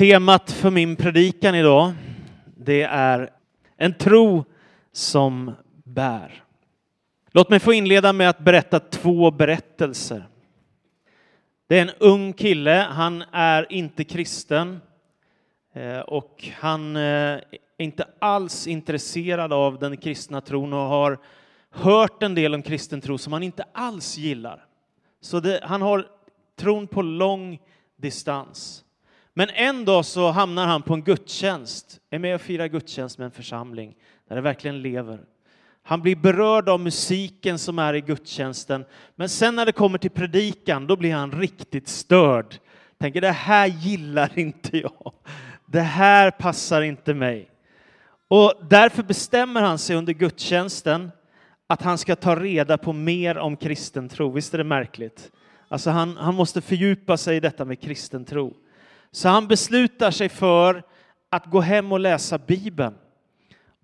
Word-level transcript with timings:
Temat 0.00 0.50
för 0.50 0.70
min 0.70 0.96
predikan 0.96 1.54
idag, 1.54 1.92
det 2.56 2.82
är 2.82 3.30
en 3.76 3.94
tro 3.94 4.44
som 4.92 5.52
bär. 5.84 6.44
Låt 7.30 7.50
mig 7.50 7.60
få 7.60 7.72
inleda 7.72 8.12
med 8.12 8.28
att 8.28 8.38
berätta 8.38 8.80
två 8.80 9.30
berättelser. 9.30 10.28
Det 11.66 11.78
är 11.78 11.82
en 11.82 11.90
ung 11.98 12.32
kille, 12.32 12.86
han 12.90 13.24
är 13.32 13.72
inte 13.72 14.04
kristen 14.04 14.80
eh, 15.72 16.00
och 16.00 16.48
han 16.58 16.96
eh, 16.96 17.02
är 17.02 17.42
inte 17.78 18.08
alls 18.18 18.66
intresserad 18.66 19.52
av 19.52 19.78
den 19.78 19.96
kristna 19.96 20.40
tron 20.40 20.72
och 20.72 20.78
har 20.78 21.18
hört 21.70 22.22
en 22.22 22.34
del 22.34 22.54
om 22.54 22.62
kristen 22.62 23.00
tro 23.00 23.18
som 23.18 23.32
han 23.32 23.42
inte 23.42 23.64
alls 23.72 24.18
gillar. 24.18 24.64
Så 25.20 25.40
det, 25.40 25.60
han 25.62 25.82
har 25.82 26.06
tron 26.56 26.86
på 26.86 27.02
lång 27.02 27.60
distans. 27.96 28.84
Men 29.40 29.50
en 29.50 29.84
dag 29.84 30.04
så 30.04 30.30
hamnar 30.30 30.66
han 30.66 30.82
på 30.82 30.94
en 30.94 31.02
gudstjänst, 31.02 32.00
är 32.10 32.18
med 32.18 32.34
och 32.34 32.40
firar 32.40 32.66
gudstjänst 32.66 33.18
med 33.18 33.24
en 33.24 33.30
församling 33.30 33.94
där 34.28 34.36
det 34.36 34.42
verkligen 34.42 34.82
lever. 34.82 35.20
Han 35.82 36.02
blir 36.02 36.16
berörd 36.16 36.68
av 36.68 36.80
musiken 36.80 37.58
som 37.58 37.78
är 37.78 37.94
i 37.94 38.00
gudstjänsten, 38.00 38.84
men 39.16 39.28
sen 39.28 39.56
när 39.56 39.66
det 39.66 39.72
kommer 39.72 39.98
till 39.98 40.10
predikan, 40.10 40.86
då 40.86 40.96
blir 40.96 41.14
han 41.14 41.32
riktigt 41.32 41.88
störd. 41.88 42.54
Tänker, 42.98 43.20
det 43.20 43.30
här 43.30 43.66
gillar 43.66 44.38
inte 44.38 44.78
jag. 44.78 45.12
Det 45.66 45.80
här 45.80 46.30
passar 46.30 46.82
inte 46.82 47.14
mig. 47.14 47.50
Och 48.28 48.52
därför 48.70 49.02
bestämmer 49.02 49.62
han 49.62 49.78
sig 49.78 49.96
under 49.96 50.12
gudstjänsten 50.12 51.10
att 51.66 51.82
han 51.82 51.98
ska 51.98 52.16
ta 52.16 52.36
reda 52.36 52.78
på 52.78 52.92
mer 52.92 53.38
om 53.38 53.56
kristen 53.56 54.08
tro. 54.08 54.30
Visst 54.30 54.54
är 54.54 54.58
det 54.58 54.64
märkligt? 54.64 55.30
Alltså 55.68 55.90
han, 55.90 56.16
han 56.16 56.34
måste 56.34 56.60
fördjupa 56.60 57.16
sig 57.16 57.36
i 57.36 57.40
detta 57.40 57.64
med 57.64 57.80
kristen 57.80 58.24
tro. 58.24 58.56
Så 59.12 59.28
han 59.28 59.48
beslutar 59.48 60.10
sig 60.10 60.28
för 60.28 60.82
att 61.30 61.46
gå 61.46 61.60
hem 61.60 61.92
och 61.92 62.00
läsa 62.00 62.38
Bibeln. 62.38 62.94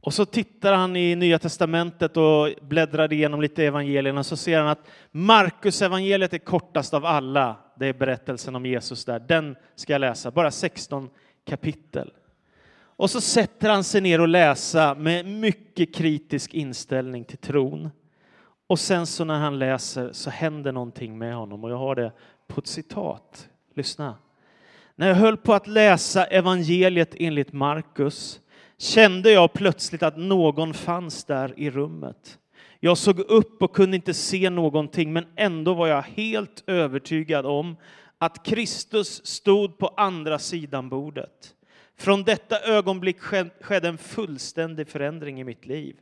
Och 0.00 0.14
så 0.14 0.24
tittar 0.24 0.72
han 0.72 0.96
i 0.96 1.16
Nya 1.16 1.38
Testamentet 1.38 2.16
och 2.16 2.48
bläddrar 2.62 3.12
igenom 3.12 3.40
lite 3.40 3.64
evangelierna 3.64 4.24
så 4.24 4.36
ser 4.36 4.58
han 4.58 4.68
att 4.68 4.88
Markus 5.10 5.82
evangeliet 5.82 6.32
är 6.32 6.38
kortast 6.38 6.94
av 6.94 7.04
alla. 7.04 7.56
Det 7.78 7.86
är 7.86 7.92
berättelsen 7.92 8.56
om 8.56 8.66
Jesus 8.66 9.04
där. 9.04 9.18
Den 9.18 9.56
ska 9.74 9.92
jag 9.92 10.00
läsa, 10.00 10.30
bara 10.30 10.50
16 10.50 11.10
kapitel. 11.44 12.12
Och 12.98 13.10
så 13.10 13.20
sätter 13.20 13.70
han 13.70 13.84
sig 13.84 14.00
ner 14.00 14.20
och 14.20 14.28
läser 14.28 14.94
med 14.94 15.26
mycket 15.26 15.94
kritisk 15.94 16.54
inställning 16.54 17.24
till 17.24 17.38
tron. 17.38 17.90
Och 18.66 18.78
sen 18.78 19.06
så 19.06 19.24
när 19.24 19.38
han 19.38 19.58
läser 19.58 20.12
så 20.12 20.30
händer 20.30 20.72
någonting 20.72 21.18
med 21.18 21.34
honom 21.34 21.64
och 21.64 21.70
jag 21.70 21.78
har 21.78 21.94
det 21.94 22.12
på 22.46 22.60
ett 22.60 22.66
citat. 22.66 23.48
Lyssna. 23.74 24.14
När 24.98 25.08
jag 25.08 25.14
höll 25.14 25.36
på 25.36 25.54
att 25.54 25.66
läsa 25.66 26.24
evangeliet 26.24 27.14
enligt 27.18 27.52
Markus 27.52 28.40
kände 28.78 29.30
jag 29.30 29.52
plötsligt 29.52 30.02
att 30.02 30.16
någon 30.16 30.74
fanns 30.74 31.24
där 31.24 31.54
i 31.56 31.70
rummet. 31.70 32.38
Jag 32.80 32.98
såg 32.98 33.20
upp 33.20 33.62
och 33.62 33.74
kunde 33.74 33.96
inte 33.96 34.14
se 34.14 34.50
någonting, 34.50 35.12
men 35.12 35.26
ändå 35.36 35.74
var 35.74 35.86
jag 35.86 36.02
helt 36.02 36.64
övertygad 36.66 37.46
om 37.46 37.76
att 38.18 38.46
Kristus 38.46 39.26
stod 39.26 39.78
på 39.78 39.88
andra 39.96 40.38
sidan 40.38 40.88
bordet. 40.88 41.54
Från 41.98 42.22
detta 42.22 42.60
ögonblick 42.60 43.20
skedde 43.60 43.88
en 43.88 43.98
fullständig 43.98 44.88
förändring 44.88 45.40
i 45.40 45.44
mitt 45.44 45.66
liv. 45.66 45.96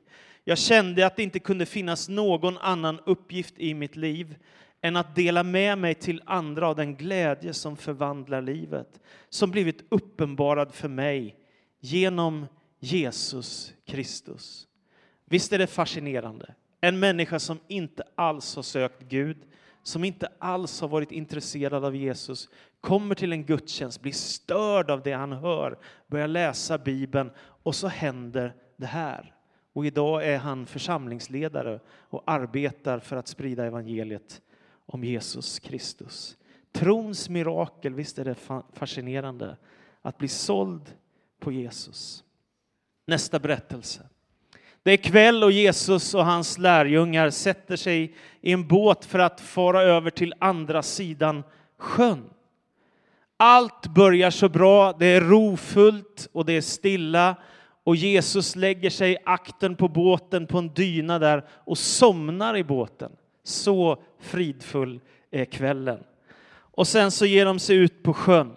Jag 0.44 0.58
kände 0.58 1.06
att 1.06 1.16
det 1.16 1.22
inte 1.22 1.38
kunde 1.38 1.66
finnas 1.66 2.08
någon 2.08 2.58
annan 2.58 3.00
uppgift 3.06 3.54
i 3.56 3.74
mitt 3.74 3.96
liv 3.96 4.36
än 4.84 4.96
att 4.96 5.14
dela 5.14 5.42
med 5.42 5.78
mig 5.78 5.94
till 5.94 6.22
andra 6.26 6.68
av 6.68 6.76
den 6.76 6.96
glädje 6.96 7.52
som 7.52 7.76
förvandlar 7.76 8.42
livet, 8.42 9.00
som 9.28 9.50
blivit 9.50 9.84
uppenbarad 9.88 10.74
för 10.74 10.88
mig 10.88 11.36
genom 11.80 12.46
Jesus 12.78 13.74
Kristus. 13.86 14.66
Visst 15.24 15.52
är 15.52 15.58
det 15.58 15.66
fascinerande? 15.66 16.54
En 16.80 16.98
människa 16.98 17.38
som 17.38 17.58
inte 17.68 18.02
alls 18.14 18.56
har 18.56 18.62
sökt 18.62 19.02
Gud, 19.02 19.36
som 19.82 20.04
inte 20.04 20.28
alls 20.38 20.80
har 20.80 20.88
varit 20.88 21.12
intresserad 21.12 21.84
av 21.84 21.96
Jesus, 21.96 22.48
kommer 22.80 23.14
till 23.14 23.32
en 23.32 23.44
gudstjänst, 23.44 24.02
blir 24.02 24.12
störd 24.12 24.90
av 24.90 25.02
det 25.02 25.12
han 25.12 25.32
hör, 25.32 25.78
börjar 26.06 26.28
läsa 26.28 26.78
Bibeln 26.78 27.30
och 27.38 27.74
så 27.74 27.88
händer 27.88 28.54
det 28.76 28.86
här. 28.86 29.34
Och 29.72 29.86
idag 29.86 30.26
är 30.26 30.38
han 30.38 30.66
församlingsledare 30.66 31.80
och 31.88 32.22
arbetar 32.26 32.98
för 32.98 33.16
att 33.16 33.28
sprida 33.28 33.64
evangeliet 33.64 34.40
om 34.86 35.04
Jesus 35.04 35.58
Kristus. 35.58 36.36
Trons 36.72 37.28
mirakel, 37.28 37.94
visst 37.94 38.18
är 38.18 38.24
det 38.24 38.36
fascinerande 38.72 39.56
att 40.02 40.18
bli 40.18 40.28
såld 40.28 40.94
på 41.40 41.52
Jesus. 41.52 42.24
Nästa 43.06 43.38
berättelse. 43.38 44.02
Det 44.82 44.92
är 44.92 44.96
kväll 44.96 45.44
och 45.44 45.52
Jesus 45.52 46.14
och 46.14 46.24
hans 46.24 46.58
lärjungar 46.58 47.30
sätter 47.30 47.76
sig 47.76 48.14
i 48.40 48.52
en 48.52 48.68
båt 48.68 49.04
för 49.04 49.18
att 49.18 49.40
fara 49.40 49.82
över 49.82 50.10
till 50.10 50.34
andra 50.38 50.82
sidan 50.82 51.42
sjön. 51.78 52.30
Allt 53.36 53.86
börjar 53.86 54.30
så 54.30 54.48
bra, 54.48 54.92
det 54.92 55.06
är 55.06 55.20
rofullt 55.20 56.28
och 56.32 56.44
det 56.44 56.52
är 56.52 56.60
stilla 56.60 57.36
och 57.84 57.96
Jesus 57.96 58.56
lägger 58.56 58.90
sig 58.90 59.16
akten 59.24 59.76
på 59.76 59.88
båten 59.88 60.46
på 60.46 60.58
en 60.58 60.68
dyna 60.74 61.18
där 61.18 61.44
och 61.50 61.78
somnar 61.78 62.56
i 62.56 62.64
båten. 62.64 63.12
Så 63.44 64.02
fridfull 64.18 65.00
är 65.30 65.44
kvällen. 65.44 66.04
Och 66.50 66.88
sen 66.88 67.10
så 67.10 67.26
ger 67.26 67.44
de 67.44 67.58
sig 67.58 67.76
ut 67.76 68.02
på 68.02 68.14
sjön. 68.14 68.56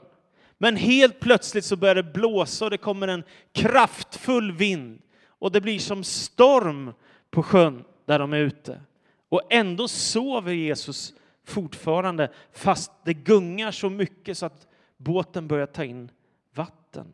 Men 0.58 0.76
helt 0.76 1.20
plötsligt 1.20 1.66
så 1.66 1.76
börjar 1.76 1.96
det 1.96 2.04
blåsa 2.04 2.66
och 2.66 2.72
det 2.72 2.78
kommer 2.78 3.08
en 3.08 3.24
kraftfull 3.52 4.52
vind 4.52 5.02
och 5.28 5.52
det 5.52 5.62
blir 5.62 5.80
som 5.80 6.04
storm 6.04 6.94
på 7.32 7.44
sjön 7.44 7.84
där 8.06 8.20
de 8.20 8.34
är 8.34 8.38
ute. 8.38 8.82
Och 9.30 9.42
ändå 9.50 9.88
sover 9.88 10.54
Jesus 10.54 11.14
fortfarande 11.46 12.32
fast 12.52 12.92
det 13.04 13.14
gungar 13.14 13.72
så 13.72 13.90
mycket 13.90 14.38
så 14.38 14.46
att 14.46 14.68
båten 14.98 15.48
börjar 15.48 15.66
ta 15.66 15.84
in 15.84 16.12
vatten. 16.56 17.08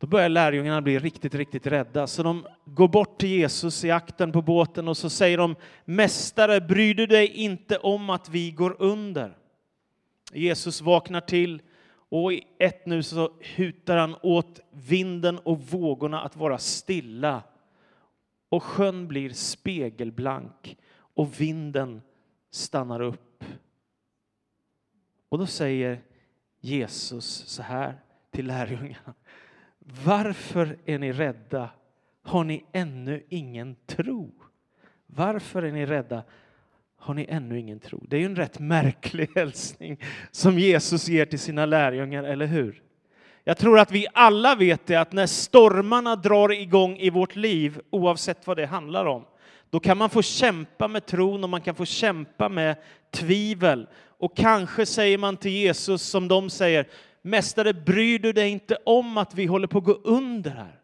Då 0.00 0.06
börjar 0.06 0.28
lärjungarna 0.28 0.82
bli 0.82 0.98
riktigt, 0.98 1.34
riktigt 1.34 1.66
rädda, 1.66 2.06
så 2.06 2.22
de 2.22 2.46
går 2.64 2.88
bort 2.88 3.18
till 3.18 3.28
Jesus 3.28 3.84
i 3.84 3.90
akten 3.90 4.32
på 4.32 4.42
båten 4.42 4.88
och 4.88 4.96
så 4.96 5.10
säger 5.10 5.38
de 5.38 5.56
Mästare, 5.84 6.60
bryr 6.60 6.94
du 6.94 7.06
dig 7.06 7.26
inte 7.26 7.78
om 7.78 8.10
att 8.10 8.28
vi 8.28 8.50
går 8.50 8.76
under? 8.78 9.36
Jesus 10.32 10.80
vaknar 10.80 11.20
till 11.20 11.62
och 12.08 12.32
i 12.32 12.44
ett 12.58 12.86
nu 12.86 13.02
så 13.02 13.32
hutar 13.40 13.96
han 13.96 14.16
åt 14.22 14.60
vinden 14.70 15.38
och 15.38 15.60
vågorna 15.60 16.20
att 16.22 16.36
vara 16.36 16.58
stilla. 16.58 17.42
Och 18.48 18.62
sjön 18.62 19.08
blir 19.08 19.30
spegelblank 19.30 20.76
och 20.92 21.40
vinden 21.40 22.02
stannar 22.50 23.00
upp. 23.00 23.44
Och 25.28 25.38
då 25.38 25.46
säger 25.46 26.00
Jesus 26.60 27.26
så 27.46 27.62
här 27.62 28.00
till 28.30 28.46
lärjungarna. 28.46 29.14
Varför 30.04 30.78
är 30.84 30.98
ni 30.98 31.12
rädda? 31.12 31.70
Har 32.22 32.44
ni 32.44 32.64
ännu 32.72 33.22
ingen 33.28 33.76
tro? 33.86 34.30
Varför 35.06 35.62
är 35.62 35.72
ni 35.72 35.86
rädda? 35.86 36.22
Har 36.98 37.14
ni 37.14 37.26
ännu 37.28 37.58
ingen 37.58 37.80
tro? 37.80 38.04
Det 38.08 38.16
är 38.16 38.20
ju 38.20 38.26
en 38.26 38.36
rätt 38.36 38.58
märklig 38.58 39.30
hälsning 39.34 40.00
som 40.30 40.58
Jesus 40.58 41.08
ger 41.08 41.26
till 41.26 41.38
sina 41.38 41.66
lärjungar, 41.66 42.24
eller 42.24 42.46
hur? 42.46 42.82
Jag 43.44 43.58
tror 43.58 43.78
att 43.78 43.92
vi 43.92 44.06
alla 44.12 44.54
vet 44.54 44.86
det 44.86 44.96
att 44.96 45.12
när 45.12 45.26
stormarna 45.26 46.16
drar 46.16 46.52
igång 46.52 46.96
i 46.96 47.10
vårt 47.10 47.36
liv, 47.36 47.80
oavsett 47.90 48.46
vad 48.46 48.56
det 48.56 48.66
handlar 48.66 49.06
om, 49.06 49.24
då 49.70 49.80
kan 49.80 49.98
man 49.98 50.10
få 50.10 50.22
kämpa 50.22 50.88
med 50.88 51.06
tron 51.06 51.44
och 51.44 51.50
man 51.50 51.60
kan 51.60 51.74
få 51.74 51.84
kämpa 51.84 52.48
med 52.48 52.76
tvivel. 53.10 53.86
Och 54.06 54.36
kanske 54.36 54.86
säger 54.86 55.18
man 55.18 55.36
till 55.36 55.52
Jesus 55.52 56.02
som 56.02 56.28
de 56.28 56.50
säger, 56.50 56.86
Mästare, 57.22 57.74
bryr 57.74 58.18
du 58.18 58.32
dig 58.32 58.50
inte 58.50 58.76
om 58.84 59.18
att 59.18 59.34
vi 59.34 59.46
håller 59.46 59.66
på 59.66 59.78
att 59.78 59.84
gå 59.84 59.92
under 59.92 60.50
här? 60.50 60.80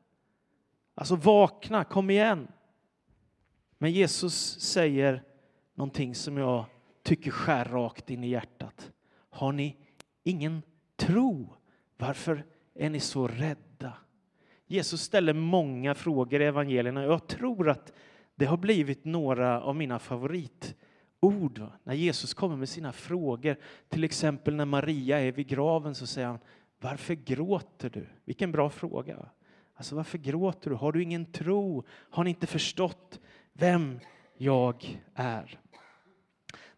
Alltså 0.95 1.17
vakna, 1.17 1.85
kom 1.85 2.11
igen. 2.11 2.49
Men 3.79 3.93
Jesus 3.93 4.61
säger 4.61 5.23
någonting 5.75 6.15
som 6.15 6.37
jag 6.37 6.65
tycker 7.03 7.31
skär 7.31 7.65
rakt 7.65 8.11
in 8.11 8.25
i 8.25 8.29
hjärtat. 8.29 8.93
Har 9.31 9.53
ni 9.53 9.77
ingen 10.25 10.63
tro? 10.97 11.55
Varför 11.97 12.45
är 12.75 12.91
ni 12.91 13.01
så 13.01 13.29
rädda? 13.29 13.93
Jesus 14.67 15.01
ställer 15.03 15.33
många 15.33 15.95
frågor 15.95 16.43
i 16.43 16.45
evangelierna. 16.45 17.05
Jag 17.05 17.27
tror 17.27 17.69
att 17.69 17.93
det 18.35 18.45
har 18.45 18.57
blivit 18.57 19.05
några 19.05 19.61
av 19.63 19.77
mina 19.77 19.99
favorit 19.99 20.75
ord. 21.27 21.63
När 21.85 21.95
Jesus 21.95 22.35
kommer 22.35 22.57
med 22.57 22.69
sina 22.69 22.93
frågor, 22.93 23.57
till 23.89 24.05
exempel 24.05 24.55
när 24.55 24.65
Maria 24.65 25.21
är 25.21 25.33
vid 25.33 25.47
graven 25.47 25.95
så 25.95 26.07
säger 26.07 26.27
han 26.27 26.39
Varför 26.81 27.15
gråter 27.15 27.91
du? 27.91 28.07
Vilken 28.25 28.53
bra 28.53 28.71
fråga. 28.71 29.17
Alltså 29.77 29.97
varför 29.97 30.19
gråter 30.19 30.71
du? 30.71 30.77
Har 30.77 30.93
du 30.93 31.03
ingen 31.03 31.33
tro? 31.33 31.85
Har 32.11 32.25
ni 32.25 32.31
inte 32.31 32.47
förstått 32.47 33.21
vem 33.53 34.01
jag 34.37 35.01
är? 35.15 35.61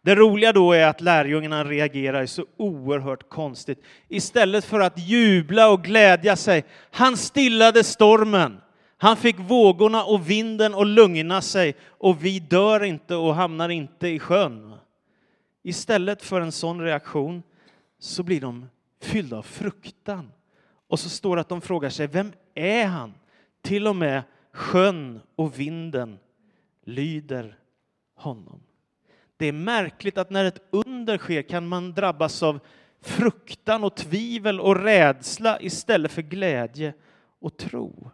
Det 0.01 0.15
roliga 0.15 0.53
då 0.53 0.73
är 0.73 0.87
att 0.87 1.01
lärjungarna 1.01 1.63
reagerar 1.63 2.25
så 2.25 2.45
oerhört 2.57 3.29
konstigt. 3.29 3.83
Istället 4.07 4.65
för 4.65 4.79
att 4.79 4.99
jubla 4.99 5.69
och 5.69 5.83
glädja 5.83 6.35
sig, 6.35 6.65
han 6.91 7.17
stillade 7.17 7.83
stormen. 7.83 8.61
Han 9.01 9.17
fick 9.17 9.39
vågorna 9.39 10.03
och 10.03 10.29
vinden 10.29 10.75
att 10.75 10.87
lugna 10.87 11.41
sig 11.41 11.75
och 11.87 12.25
vi 12.25 12.39
dör 12.39 12.83
inte 12.83 13.15
och 13.15 13.35
hamnar 13.35 13.69
inte 13.69 14.07
i 14.07 14.19
sjön. 14.19 14.75
Istället 15.63 16.21
för 16.21 16.41
en 16.41 16.51
sån 16.51 16.81
reaktion 16.81 17.43
så 17.99 18.23
blir 18.23 18.41
de 18.41 18.69
fyllda 19.01 19.37
av 19.37 19.41
fruktan. 19.43 20.31
Och 20.87 20.99
så 20.99 21.09
står 21.09 21.35
det 21.35 21.41
att 21.41 21.49
de 21.49 21.61
frågar 21.61 21.89
sig, 21.89 22.07
vem 22.07 22.31
är 22.55 22.85
han? 22.85 23.13
Till 23.61 23.87
och 23.87 23.95
med 23.95 24.23
sjön 24.53 25.21
och 25.35 25.59
vinden 25.59 26.19
lyder 26.83 27.57
honom. 28.15 28.59
Det 29.37 29.45
är 29.45 29.51
märkligt 29.51 30.17
att 30.17 30.29
när 30.29 30.45
ett 30.45 30.67
under 30.69 31.17
sker 31.17 31.41
kan 31.41 31.67
man 31.67 31.93
drabbas 31.93 32.43
av 32.43 32.59
fruktan 33.01 33.83
och 33.83 33.95
tvivel 33.95 34.59
och 34.59 34.75
rädsla 34.75 35.61
istället 35.61 36.11
för 36.11 36.21
glädje 36.21 36.93
och 37.39 37.57
tro. 37.57 38.11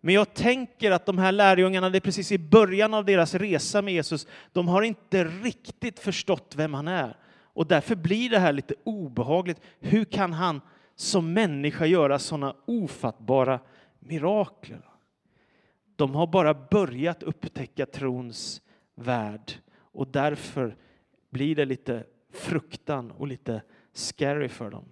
Men 0.00 0.14
jag 0.14 0.34
tänker 0.34 0.90
att 0.90 1.06
de 1.06 1.18
här 1.18 1.32
lärjungarna, 1.32 1.90
det 1.90 1.98
är 1.98 2.00
precis 2.00 2.32
i 2.32 2.38
början 2.38 2.94
av 2.94 3.04
deras 3.04 3.34
resa 3.34 3.82
med 3.82 3.94
Jesus, 3.94 4.26
de 4.52 4.68
har 4.68 4.82
inte 4.82 5.24
riktigt 5.24 5.98
förstått 5.98 6.54
vem 6.56 6.74
han 6.74 6.88
är. 6.88 7.16
Och 7.52 7.66
därför 7.66 7.94
blir 7.94 8.30
det 8.30 8.38
här 8.38 8.52
lite 8.52 8.74
obehagligt. 8.84 9.60
Hur 9.80 10.04
kan 10.04 10.32
han 10.32 10.60
som 10.96 11.32
människa 11.32 11.86
göra 11.86 12.18
sådana 12.18 12.56
ofattbara 12.66 13.60
mirakler? 13.98 14.84
De 15.96 16.14
har 16.14 16.26
bara 16.26 16.54
börjat 16.54 17.22
upptäcka 17.22 17.86
trons 17.86 18.62
värld 18.94 19.52
och 19.92 20.08
därför 20.08 20.76
blir 21.30 21.56
det 21.56 21.64
lite 21.64 22.04
fruktan 22.32 23.10
och 23.10 23.26
lite 23.26 23.62
scary 23.92 24.48
för 24.48 24.70
dem. 24.70 24.84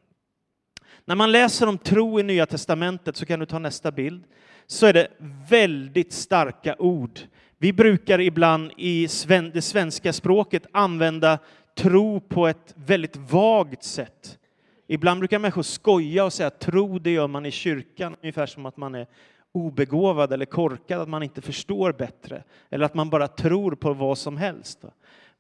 När 1.05 1.15
man 1.15 1.33
läser 1.33 1.67
om 1.67 1.79
tro 1.79 2.21
i 2.21 2.23
Nya 2.23 2.47
Testamentet, 2.47 3.17
så 3.17 3.27
kan 3.27 3.41
du 3.41 3.47
ta 3.47 3.59
nästa 3.59 3.93
bild, 3.93 4.25
så 4.71 4.87
är 4.87 4.93
det 4.93 5.09
väldigt 5.49 6.13
starka 6.13 6.77
ord. 6.79 7.21
Vi 7.59 7.73
brukar 7.73 8.21
ibland 8.21 8.73
i 8.77 9.09
det 9.53 9.63
svenska 9.63 10.13
språket 10.13 10.67
använda 10.73 11.39
tro 11.77 12.21
på 12.21 12.47
ett 12.47 12.75
väldigt 12.77 13.17
vagt 13.17 13.83
sätt. 13.83 14.39
Ibland 14.87 15.21
brukar 15.21 15.39
människor 15.39 15.63
skoja 15.63 16.25
och 16.25 16.33
säga 16.33 16.47
att 16.47 16.61
tro 16.61 16.99
det 16.99 17.11
gör 17.11 17.27
man 17.27 17.47
i 17.47 17.51
kyrkan, 17.51 18.17
ungefär 18.23 18.47
som 18.47 18.67
att 18.67 18.77
man 18.77 18.95
är 18.95 19.07
obegåvad 19.53 20.33
eller 20.33 20.45
korkad, 20.45 21.01
att 21.01 21.09
man 21.09 21.23
inte 21.23 21.41
förstår 21.41 21.93
bättre, 21.93 22.43
eller 22.71 22.85
att 22.85 22.95
man 22.95 23.11
bara 23.11 23.29
tror 23.29 23.75
på 23.75 23.93
vad 23.93 24.19
som 24.19 24.37
helst. 24.37 24.85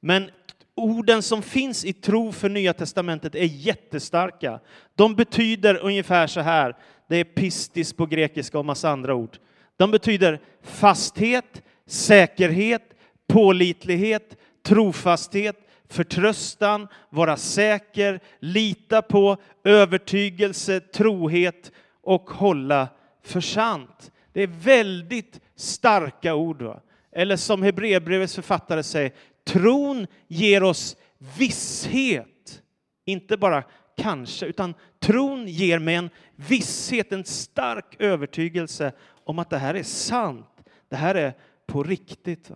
Men 0.01 0.31
orden 0.75 1.23
som 1.23 1.43
finns 1.43 1.85
i 1.85 1.93
tro 1.93 2.33
för 2.33 2.49
Nya 2.49 2.73
Testamentet 2.73 3.35
är 3.35 3.45
jättestarka. 3.45 4.61
De 4.95 5.15
betyder 5.15 5.85
ungefär 5.85 6.27
så 6.27 6.41
här, 6.41 6.77
det 7.09 7.17
är 7.17 7.25
pistis 7.25 7.93
på 7.93 8.07
grekiska 8.07 8.59
och 8.59 8.65
massa 8.65 8.91
andra 8.91 9.15
ord. 9.15 9.39
De 9.77 9.91
betyder 9.91 10.41
fasthet, 10.63 11.63
säkerhet, 11.87 12.83
pålitlighet, 13.29 14.37
trofasthet, 14.63 15.57
förtröstan, 15.89 16.89
vara 17.11 17.37
säker, 17.37 18.21
lita 18.39 19.03
på, 19.03 19.37
övertygelse, 19.65 20.81
trohet 20.81 21.73
och 22.03 22.31
hålla 22.31 22.89
för 23.25 23.41
sant. 23.41 24.13
Det 24.33 24.43
är 24.43 24.47
väldigt 24.47 25.41
starka 25.57 26.35
ord. 26.35 26.63
Va? 26.63 26.81
Eller 27.13 27.37
som 27.37 27.63
Hebreerbrevets 27.63 28.35
författare 28.35 28.83
säger, 28.83 29.13
tron 29.47 30.07
ger 30.29 30.63
oss 30.63 30.97
visshet. 31.39 32.63
Inte 33.05 33.37
bara 33.37 33.65
kanske, 33.99 34.47
utan 34.47 34.75
tron 34.99 35.49
ger 35.49 35.79
mig 35.79 35.95
en 35.95 36.11
visshet, 36.37 37.13
en 37.13 37.25
stark 37.25 37.97
övertygelse 37.99 38.93
om 39.25 39.39
att 39.39 39.51
det 39.51 39.59
här 39.59 39.75
är 39.75 39.83
sant. 39.83 40.47
Det 40.89 40.97
här 40.97 41.15
är 41.15 41.35
på 41.67 41.83
riktigt. 41.83 42.51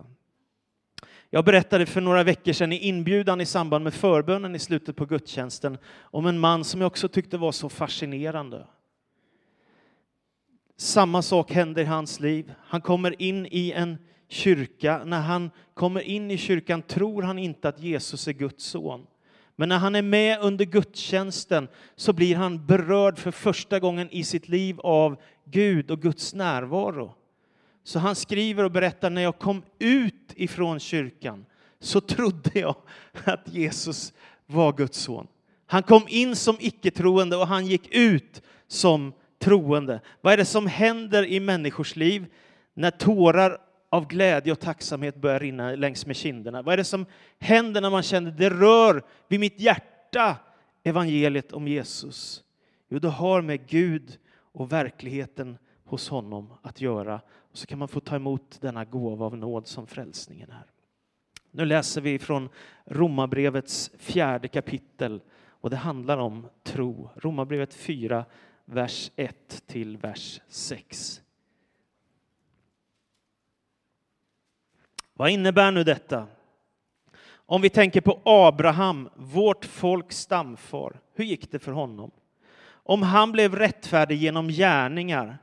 Jag 1.29 1.45
berättade 1.45 1.85
för 1.85 2.01
några 2.01 2.23
veckor 2.23 2.53
sedan 2.53 2.71
i 2.71 2.77
inbjudan 2.77 3.41
i 3.41 3.45
samband 3.45 3.83
med 3.83 3.93
förbönen 3.93 4.55
i 4.55 4.59
slutet 4.59 4.95
på 4.95 5.05
gudstjänsten 5.05 5.77
om 6.01 6.25
en 6.25 6.39
man 6.39 6.63
som 6.63 6.81
jag 6.81 6.87
också 6.87 7.07
tyckte 7.07 7.37
var 7.37 7.51
så 7.51 7.69
fascinerande. 7.69 8.67
Samma 10.77 11.21
sak 11.21 11.51
händer 11.51 11.81
i 11.81 11.85
hans 11.85 12.19
liv. 12.19 12.53
Han 12.59 12.81
kommer 12.81 13.21
in 13.21 13.47
i 13.51 13.71
en 13.71 13.97
kyrka. 14.27 15.01
När 15.05 15.21
han 15.21 15.51
kommer 15.73 16.01
in 16.01 16.31
i 16.31 16.37
kyrkan 16.37 16.81
tror 16.81 17.21
han 17.21 17.39
inte 17.39 17.69
att 17.69 17.79
Jesus 17.79 18.27
är 18.27 18.33
Guds 18.33 18.63
son. 18.63 19.07
Men 19.55 19.69
när 19.69 19.77
han 19.77 19.95
är 19.95 20.01
med 20.01 20.39
under 20.41 20.65
gudstjänsten 20.65 21.67
så 21.95 22.13
blir 22.13 22.35
han 22.35 22.65
berörd 22.65 23.19
för 23.19 23.31
första 23.31 23.79
gången 23.79 24.09
i 24.11 24.23
sitt 24.23 24.49
liv 24.49 24.79
av 24.79 25.21
Gud 25.45 25.91
och 25.91 26.01
Guds 26.01 26.33
närvaro. 26.33 27.15
Så 27.83 27.99
han 27.99 28.15
skriver 28.15 28.63
och 28.63 28.71
berättar, 28.71 29.09
när 29.09 29.21
jag 29.21 29.39
kom 29.39 29.63
ut 29.79 30.33
ifrån 30.35 30.79
kyrkan 30.79 31.45
så 31.79 32.01
trodde 32.01 32.59
jag 32.59 32.75
att 33.23 33.47
Jesus 33.47 34.13
var 34.45 34.73
Guds 34.73 34.97
son. 34.97 35.27
Han 35.65 35.83
kom 35.83 36.05
in 36.07 36.35
som 36.35 36.57
icke-troende 36.59 37.37
och 37.37 37.47
han 37.47 37.65
gick 37.65 37.95
ut 37.95 38.41
som 38.67 39.13
troende. 39.39 40.01
Vad 40.21 40.33
är 40.33 40.37
det 40.37 40.45
som 40.45 40.67
händer 40.67 41.25
i 41.25 41.39
människors 41.39 41.95
liv 41.95 42.25
när 42.73 42.91
tårar 42.91 43.57
av 43.93 44.07
glädje 44.07 44.51
och 44.51 44.59
tacksamhet 44.59 45.15
börjar 45.15 45.39
rinna 45.39 45.75
längs 45.75 46.05
med 46.05 46.15
kinderna? 46.15 46.61
Vad 46.61 46.73
är 46.73 46.77
det 46.77 46.83
som 46.83 47.05
händer 47.39 47.81
när 47.81 47.89
man 47.89 48.03
känner 48.03 48.31
det 48.31 48.49
rör 48.49 49.03
vid 49.27 49.39
mitt 49.39 49.59
hjärta 49.59 50.37
evangeliet 50.83 51.51
om 51.51 51.67
Jesus? 51.67 52.43
Jo, 52.89 52.99
det 52.99 53.09
har 53.09 53.41
med 53.41 53.67
Gud 53.67 54.17
och 54.35 54.71
verkligheten 54.71 55.57
hos 55.85 56.09
honom 56.09 56.53
att 56.61 56.81
göra. 56.81 57.21
Och 57.51 57.57
så 57.57 57.67
kan 57.67 57.79
man 57.79 57.87
få 57.87 57.99
ta 57.99 58.15
emot 58.15 58.57
denna 58.61 58.85
gåva 58.85 59.25
av 59.25 59.37
nåd 59.37 59.67
som 59.67 59.87
frälsningen 59.87 60.51
är. 60.51 60.65
Nu 61.51 61.65
läser 61.65 62.01
vi 62.01 62.19
från 62.19 62.49
Romarbrevets 62.85 63.91
fjärde 63.97 64.47
kapitel 64.47 65.21
och 65.45 65.69
det 65.69 65.77
handlar 65.77 66.17
om 66.17 66.47
tro. 66.63 67.09
Romarbrevet 67.15 67.73
4, 67.73 68.25
vers 68.65 69.11
1 69.15 69.63
till 69.67 69.97
vers 69.97 70.41
6. 70.47 71.21
Vad 75.13 75.29
innebär 75.29 75.71
nu 75.71 75.83
detta? 75.83 76.27
Om 77.45 77.61
vi 77.61 77.69
tänker 77.69 78.01
på 78.01 78.21
Abraham, 78.25 79.09
vårt 79.15 79.65
folks 79.65 80.17
stamfar, 80.17 80.99
hur 81.15 81.25
gick 81.25 81.51
det 81.51 81.59
för 81.59 81.71
honom? 81.71 82.11
Om 82.65 83.01
han 83.01 83.31
blev 83.31 83.55
rättfärdig 83.55 84.17
genom 84.17 84.47
gärningar, 84.47 85.37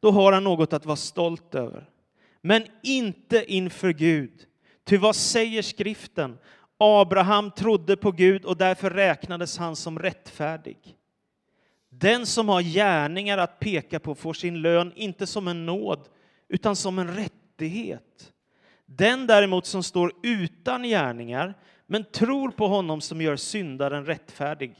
då 0.00 0.10
har 0.10 0.32
han 0.32 0.44
något 0.44 0.72
att 0.72 0.86
vara 0.86 0.96
stolt 0.96 1.54
över. 1.54 1.88
Men 2.40 2.66
inte 2.82 3.44
inför 3.52 3.92
Gud. 3.92 4.46
Ty 4.84 4.96
vad 4.96 5.16
säger 5.16 5.62
skriften? 5.62 6.38
Abraham 6.78 7.50
trodde 7.50 7.96
på 7.96 8.12
Gud 8.12 8.44
och 8.44 8.56
därför 8.56 8.90
räknades 8.90 9.58
han 9.58 9.76
som 9.76 9.98
rättfärdig. 9.98 10.78
Den 11.88 12.26
som 12.26 12.48
har 12.48 12.62
gärningar 12.62 13.38
att 13.38 13.58
peka 13.58 14.00
på 14.00 14.14
får 14.14 14.32
sin 14.32 14.62
lön 14.62 14.92
inte 14.96 15.26
som 15.26 15.48
en 15.48 15.66
nåd 15.66 16.08
utan 16.48 16.76
som 16.76 16.98
en 16.98 17.16
rättighet. 17.16 18.31
Den 18.96 19.26
däremot 19.26 19.66
som 19.66 19.82
står 19.82 20.12
utan 20.22 20.82
gärningar 20.82 21.54
men 21.86 22.04
tror 22.04 22.50
på 22.50 22.68
honom 22.68 23.00
som 23.00 23.20
gör 23.20 23.36
syndaren 23.36 24.06
rättfärdig, 24.06 24.74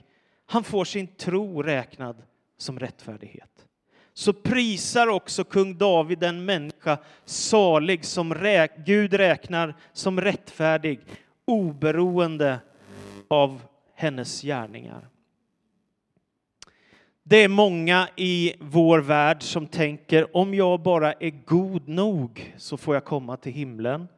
han 0.46 0.64
får 0.64 0.84
sin 0.84 1.06
tro 1.06 1.62
räknad 1.62 2.22
som 2.58 2.78
rättfärdighet. 2.78 3.66
Så 4.14 4.32
prisar 4.32 5.06
också 5.06 5.44
kung 5.44 5.78
David 5.78 6.18
den 6.18 6.44
människa 6.44 6.98
salig 7.24 8.04
som 8.04 8.34
räk 8.34 8.76
Gud 8.86 9.14
räknar 9.14 9.74
som 9.92 10.20
rättfärdig 10.20 11.00
oberoende 11.44 12.60
av 13.28 13.60
hennes 13.94 14.42
gärningar. 14.42 15.08
Det 17.24 17.36
är 17.36 17.48
många 17.48 18.08
i 18.16 18.54
vår 18.60 18.98
värld 18.98 19.42
som 19.42 19.66
tänker 19.66 20.36
om 20.36 20.54
jag 20.54 20.80
bara 20.80 21.12
är 21.12 21.44
god 21.44 21.88
nog 21.88 22.54
så 22.56 22.76
får 22.76 22.94
jag 22.94 23.04
komma 23.04 23.36
till 23.36 23.52
himlen. 23.52 24.08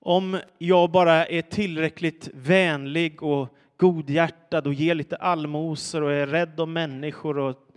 Om 0.00 0.38
jag 0.58 0.90
bara 0.90 1.26
är 1.26 1.42
tillräckligt 1.42 2.28
vänlig 2.34 3.22
och 3.22 3.48
godhjärtad 3.76 4.66
och 4.66 4.74
ger 4.74 4.94
lite 4.94 5.16
allmosor 5.16 6.02
och 6.02 6.12
är 6.12 6.26
rädd 6.26 6.60
om 6.60 6.72
människor 6.72 7.38
och 7.38 7.68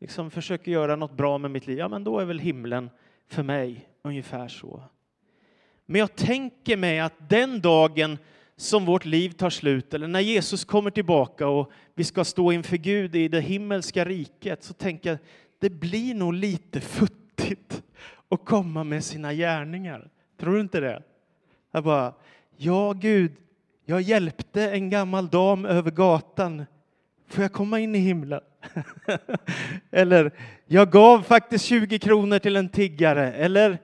liksom 0.00 0.30
försöker 0.30 0.72
göra 0.72 0.96
något 0.96 1.16
bra 1.16 1.38
med 1.38 1.50
mitt 1.50 1.66
liv, 1.66 1.78
ja 1.78 1.88
men 1.88 2.04
då 2.04 2.18
är 2.18 2.24
väl 2.24 2.38
himlen 2.38 2.90
för 3.28 3.42
mig 3.42 3.88
ungefär 4.02 4.48
så. 4.48 4.82
Men 5.86 5.98
jag 5.98 6.16
tänker 6.16 6.76
mig 6.76 7.00
att 7.00 7.28
den 7.28 7.60
dagen 7.60 8.18
som 8.56 8.84
vårt 8.84 9.04
liv 9.04 9.30
tar 9.30 9.50
slut 9.50 9.94
eller 9.94 10.08
när 10.08 10.20
Jesus 10.20 10.64
kommer 10.64 10.90
tillbaka 10.90 11.48
och 11.48 11.70
vi 11.94 12.04
ska 12.04 12.24
stå 12.24 12.52
inför 12.52 12.76
Gud 12.76 13.16
i 13.16 13.28
det 13.28 13.40
himmelska 13.40 14.04
riket 14.04 14.62
så 14.62 14.72
tänker 14.72 15.10
jag 15.10 15.18
det 15.58 15.70
blir 15.70 16.14
nog 16.14 16.34
lite 16.34 16.80
futtigt 16.80 17.82
att 18.28 18.44
komma 18.44 18.84
med 18.84 19.04
sina 19.04 19.34
gärningar. 19.34 20.10
Tror 20.40 20.54
du 20.54 20.60
inte 20.60 20.80
det? 20.80 21.02
Jag 21.70 21.84
bara, 21.84 22.14
ja 22.56 22.92
Gud, 22.92 23.32
Jag 23.86 24.00
hjälpte 24.00 24.70
en 24.70 24.90
gammal 24.90 25.28
dam 25.28 25.66
över 25.66 25.90
gatan. 25.90 26.64
Får 27.28 27.42
jag 27.42 27.52
komma 27.52 27.80
in 27.80 27.94
i 27.94 27.98
himlen? 27.98 28.40
Eller, 29.90 30.32
jag 30.66 30.90
gav 30.90 31.22
faktiskt 31.22 31.64
20 31.64 31.98
kronor 31.98 32.38
till 32.38 32.56
en 32.56 32.68
tiggare. 32.68 33.32
Eller, 33.32 33.78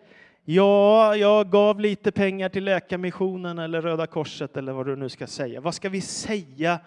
ja, 0.54 1.16
jag 1.16 1.50
gav 1.50 1.80
lite 1.80 2.12
pengar 2.12 2.49
till 2.49 2.64
Läkarmissionen 2.64 3.59
eller 3.59 3.83
Röda 3.83 4.07
Korset 4.07 4.57
eller 4.57 4.73
vad 4.73 4.87
du 4.87 4.97
nu 4.97 5.09
ska 5.09 5.26
säga. 5.26 5.61
Vad 5.61 5.75
ska 5.75 5.88
vi 5.88 6.00
säga 6.00 6.80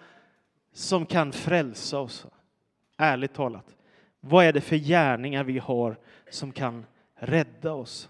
som 0.72 1.06
kan 1.06 1.32
frälsa 1.32 2.00
oss? 2.00 2.26
Ärligt 2.98 3.34
talat, 3.34 3.76
vad 4.20 4.44
är 4.44 4.52
det 4.52 4.60
för 4.60 4.76
gärningar 4.76 5.44
vi 5.44 5.58
har 5.58 5.96
som 6.30 6.52
kan 6.52 6.86
rädda 7.14 7.72
oss? 7.72 8.08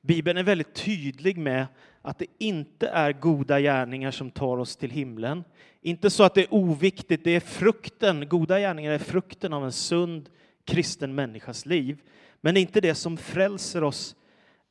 Bibeln 0.00 0.38
är 0.38 0.42
väldigt 0.42 0.74
tydlig 0.74 1.38
med 1.38 1.66
att 2.02 2.18
det 2.18 2.26
inte 2.38 2.88
är 2.88 3.12
goda 3.12 3.60
gärningar 3.60 4.10
som 4.10 4.30
tar 4.30 4.58
oss 4.58 4.76
till 4.76 4.90
himlen. 4.90 5.44
Inte 5.80 6.10
så 6.10 6.24
att 6.24 6.34
det 6.34 6.42
är 6.42 6.54
oviktigt, 6.54 7.24
det 7.24 7.30
är 7.30 7.40
frukten, 7.40 8.28
goda 8.28 8.58
gärningar 8.58 8.92
är 8.92 8.98
frukten 8.98 9.52
av 9.52 9.64
en 9.64 9.72
sund 9.72 10.28
kristen 10.64 11.14
människas 11.14 11.66
liv. 11.66 11.98
Men 12.46 12.54
det 12.54 12.60
är 12.60 12.62
inte 12.62 12.80
det 12.80 12.94
som 12.94 13.16
frälser 13.16 13.84
oss 13.84 14.16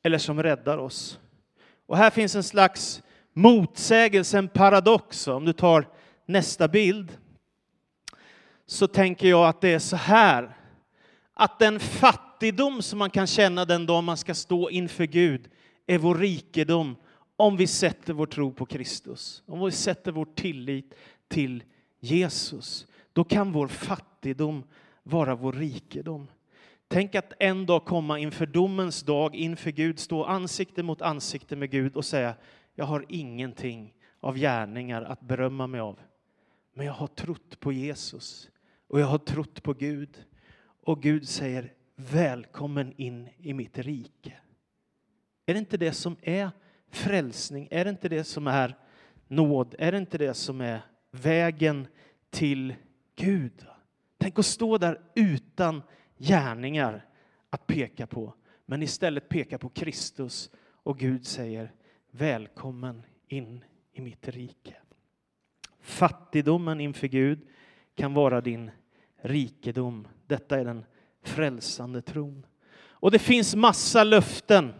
eller 0.02 0.18
som 0.18 0.42
räddar 0.42 0.78
oss. 0.78 1.18
Och 1.86 1.96
här 1.96 2.10
finns 2.10 2.34
en 2.34 2.42
slags 2.42 3.02
motsägelse, 3.32 4.38
en 4.38 4.48
paradox. 4.48 5.28
Om 5.28 5.44
du 5.44 5.52
tar 5.52 5.88
nästa 6.26 6.68
bild 6.68 7.16
så 8.66 8.86
tänker 8.86 9.28
jag 9.28 9.48
att 9.48 9.60
det 9.60 9.68
är 9.68 9.78
så 9.78 9.96
här 9.96 10.56
att 11.34 11.58
den 11.58 11.80
fattigdom 11.80 12.82
som 12.82 12.98
man 12.98 13.10
kan 13.10 13.26
känna 13.26 13.64
den 13.64 13.86
dag 13.86 14.04
man 14.04 14.16
ska 14.16 14.34
stå 14.34 14.70
inför 14.70 15.04
Gud 15.04 15.48
är 15.86 15.98
vår 15.98 16.14
rikedom 16.14 16.96
om 17.36 17.56
vi 17.56 17.66
sätter 17.66 18.12
vår 18.12 18.26
tro 18.26 18.52
på 18.52 18.66
Kristus, 18.66 19.42
om 19.46 19.64
vi 19.64 19.70
sätter 19.70 20.12
vår 20.12 20.26
tillit 20.34 20.94
till 21.28 21.64
Jesus. 22.00 22.86
Då 23.12 23.24
kan 23.24 23.52
vår 23.52 23.68
fattigdom 23.68 24.64
vara 25.02 25.34
vår 25.34 25.52
rikedom. 25.52 26.28
Tänk 26.88 27.14
att 27.14 27.32
en 27.38 27.66
dag 27.66 27.84
komma 27.84 28.18
inför 28.18 28.46
domens 28.46 29.02
dag, 29.02 29.34
inför 29.34 29.70
Gud, 29.70 29.98
stå 29.98 30.24
ansikte 30.24 30.82
mot 30.82 31.02
ansikte 31.02 31.56
med 31.56 31.70
Gud 31.70 31.96
och 31.96 32.04
säga 32.04 32.34
jag 32.74 32.84
har 32.84 33.04
ingenting 33.08 33.94
av 34.20 34.36
gärningar 34.36 35.02
att 35.02 35.20
berömma 35.20 35.66
mig 35.66 35.80
av. 35.80 36.00
Men 36.74 36.86
jag 36.86 36.92
har 36.92 37.06
trott 37.06 37.60
på 37.60 37.72
Jesus 37.72 38.50
och 38.88 39.00
jag 39.00 39.06
har 39.06 39.18
trott 39.18 39.62
på 39.62 39.72
Gud. 39.72 40.24
Och 40.82 41.02
Gud 41.02 41.28
säger 41.28 41.72
välkommen 41.96 42.92
in 42.96 43.28
i 43.38 43.54
mitt 43.54 43.78
rike. 43.78 44.32
Är 45.46 45.54
det 45.54 45.58
inte 45.58 45.76
det 45.76 45.92
som 45.92 46.16
är 46.22 46.50
frälsning? 46.90 47.68
Är 47.70 47.84
det 47.84 47.90
inte 47.90 48.08
det 48.08 48.24
som 48.24 48.46
är 48.46 48.76
nåd? 49.28 49.74
Är 49.78 49.92
det 49.92 49.98
inte 49.98 50.18
det 50.18 50.34
som 50.34 50.60
är 50.60 50.80
vägen 51.10 51.86
till 52.30 52.74
Gud? 53.16 53.66
Tänk 54.18 54.38
att 54.38 54.46
stå 54.46 54.78
där 54.78 55.00
utan 55.14 55.82
gärningar 56.18 57.06
att 57.50 57.66
peka 57.66 58.06
på, 58.06 58.34
men 58.66 58.82
istället 58.82 59.28
peka 59.28 59.58
på 59.58 59.68
Kristus 59.68 60.50
och 60.82 60.98
Gud 60.98 61.26
säger 61.26 61.72
välkommen 62.10 63.02
in 63.28 63.64
i 63.92 64.00
mitt 64.00 64.28
rike. 64.28 64.74
Fattigdomen 65.80 66.80
inför 66.80 67.06
Gud 67.06 67.40
kan 67.94 68.14
vara 68.14 68.40
din 68.40 68.70
rikedom. 69.22 70.08
Detta 70.26 70.58
är 70.60 70.64
den 70.64 70.84
frälsande 71.22 72.02
tron. 72.02 72.46
Och 72.78 73.10
det 73.10 73.18
finns 73.18 73.54
massa 73.54 74.04
löften 74.04 74.74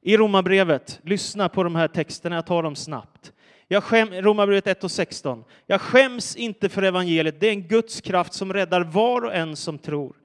i 0.00 0.16
Romarbrevet. 0.16 1.00
Lyssna 1.02 1.48
på 1.48 1.62
de 1.62 1.74
här 1.74 1.88
texterna, 1.88 2.36
jag 2.36 2.46
tar 2.46 2.62
dem 2.62 2.76
snabbt. 2.76 3.32
Jag 3.68 3.84
skäm, 3.84 4.12
Romarbrevet 4.12 4.66
1 4.66 4.84
och 4.84 4.90
16. 4.90 5.44
Jag 5.66 5.80
skäms 5.80 6.36
inte 6.36 6.68
för 6.68 6.82
evangeliet, 6.82 7.40
det 7.40 7.46
är 7.46 7.52
en 7.52 7.68
Guds 7.68 8.00
kraft 8.00 8.32
som 8.32 8.52
räddar 8.52 8.80
var 8.80 9.24
och 9.24 9.34
en 9.34 9.56
som 9.56 9.78
tror. 9.78 10.16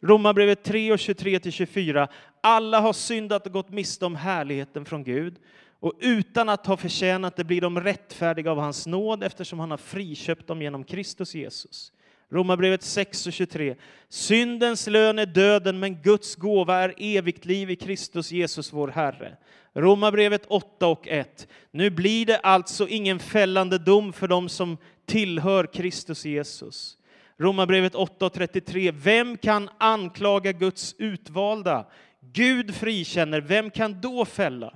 Romarbrevet 0.00 0.62
3 0.62 0.92
och 0.92 0.98
23 0.98 1.38
till 1.38 1.52
24. 1.52 2.08
Alla 2.40 2.80
har 2.80 2.92
syndat 2.92 3.46
och 3.46 3.52
gått 3.52 3.70
miste 3.70 4.06
om 4.06 4.16
härligheten 4.16 4.84
från 4.84 5.04
Gud 5.04 5.34
och 5.80 5.92
utan 6.00 6.48
att 6.48 6.66
ha 6.66 6.76
förtjänat 6.76 7.36
det 7.36 7.44
blir 7.44 7.60
de 7.60 7.80
rättfärdiga 7.80 8.50
av 8.50 8.58
hans 8.58 8.86
nåd 8.86 9.22
eftersom 9.22 9.60
han 9.60 9.70
har 9.70 9.78
friköpt 9.78 10.46
dem 10.46 10.62
genom 10.62 10.84
Kristus 10.84 11.34
Jesus. 11.34 11.92
Romarbrevet 12.30 12.82
6 12.82 13.26
och 13.26 13.32
23. 13.32 13.76
Syndens 14.08 14.86
lön 14.86 15.18
är 15.18 15.26
döden, 15.26 15.78
men 15.78 16.02
Guds 16.02 16.36
gåva 16.36 16.76
är 16.76 16.94
evigt 16.98 17.44
liv 17.44 17.70
i 17.70 17.76
Kristus 17.76 18.32
Jesus 18.32 18.72
vår 18.72 18.88
Herre. 18.88 19.36
Romarbrevet 19.74 20.46
8 20.46 20.86
och 20.86 21.08
1. 21.08 21.48
Nu 21.70 21.90
blir 21.90 22.26
det 22.26 22.38
alltså 22.38 22.88
ingen 22.88 23.18
fällande 23.18 23.78
dom 23.78 24.12
för 24.12 24.28
dem 24.28 24.48
som 24.48 24.76
tillhör 25.06 25.66
Kristus 25.72 26.24
Jesus. 26.24 26.98
Romarbrevet 27.38 27.94
8.33. 27.94 28.94
Vem 28.96 29.36
kan 29.36 29.70
anklaga 29.78 30.52
Guds 30.52 30.94
utvalda? 30.98 31.86
Gud 32.20 32.74
frikänner, 32.74 33.40
vem 33.40 33.70
kan 33.70 34.00
då 34.00 34.24
fälla? 34.24 34.74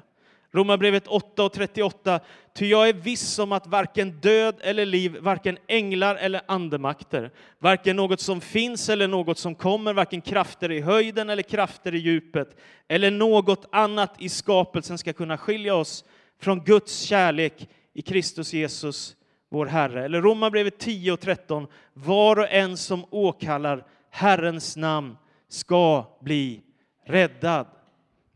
Romarbrevet 0.52 1.06
8.38. 1.06 2.20
Ty 2.54 2.66
jag 2.66 2.88
är 2.88 2.92
viss 2.92 3.38
om 3.38 3.52
att 3.52 3.66
varken 3.66 4.10
död 4.10 4.54
eller 4.60 4.86
liv, 4.86 5.16
varken 5.20 5.58
änglar 5.66 6.16
eller 6.16 6.40
andemakter, 6.48 7.30
varken 7.58 7.96
något 7.96 8.20
som 8.20 8.40
finns 8.40 8.88
eller 8.88 9.08
något 9.08 9.38
som 9.38 9.54
kommer, 9.54 9.92
varken 9.92 10.20
krafter 10.20 10.70
i 10.72 10.80
höjden 10.80 11.30
eller 11.30 11.42
krafter 11.42 11.94
i 11.94 11.98
djupet, 11.98 12.56
eller 12.88 13.10
något 13.10 13.68
annat 13.72 14.14
i 14.18 14.28
skapelsen 14.28 14.98
ska 14.98 15.12
kunna 15.12 15.38
skilja 15.38 15.74
oss 15.74 16.04
från 16.40 16.64
Guds 16.64 17.00
kärlek 17.00 17.68
i 17.94 18.02
Kristus 18.02 18.52
Jesus, 18.52 19.16
vår 19.48 19.66
Herre. 19.66 20.04
Eller 20.04 20.22
Romarbrevet 20.22 20.78
10 20.78 21.12
och 21.12 21.20
13. 21.20 21.66
Var 21.92 22.38
och 22.38 22.50
en 22.50 22.76
som 22.76 23.04
åkallar 23.10 23.86
Herrens 24.10 24.76
namn 24.76 25.16
ska 25.48 26.06
bli 26.20 26.62
räddad. 27.06 27.66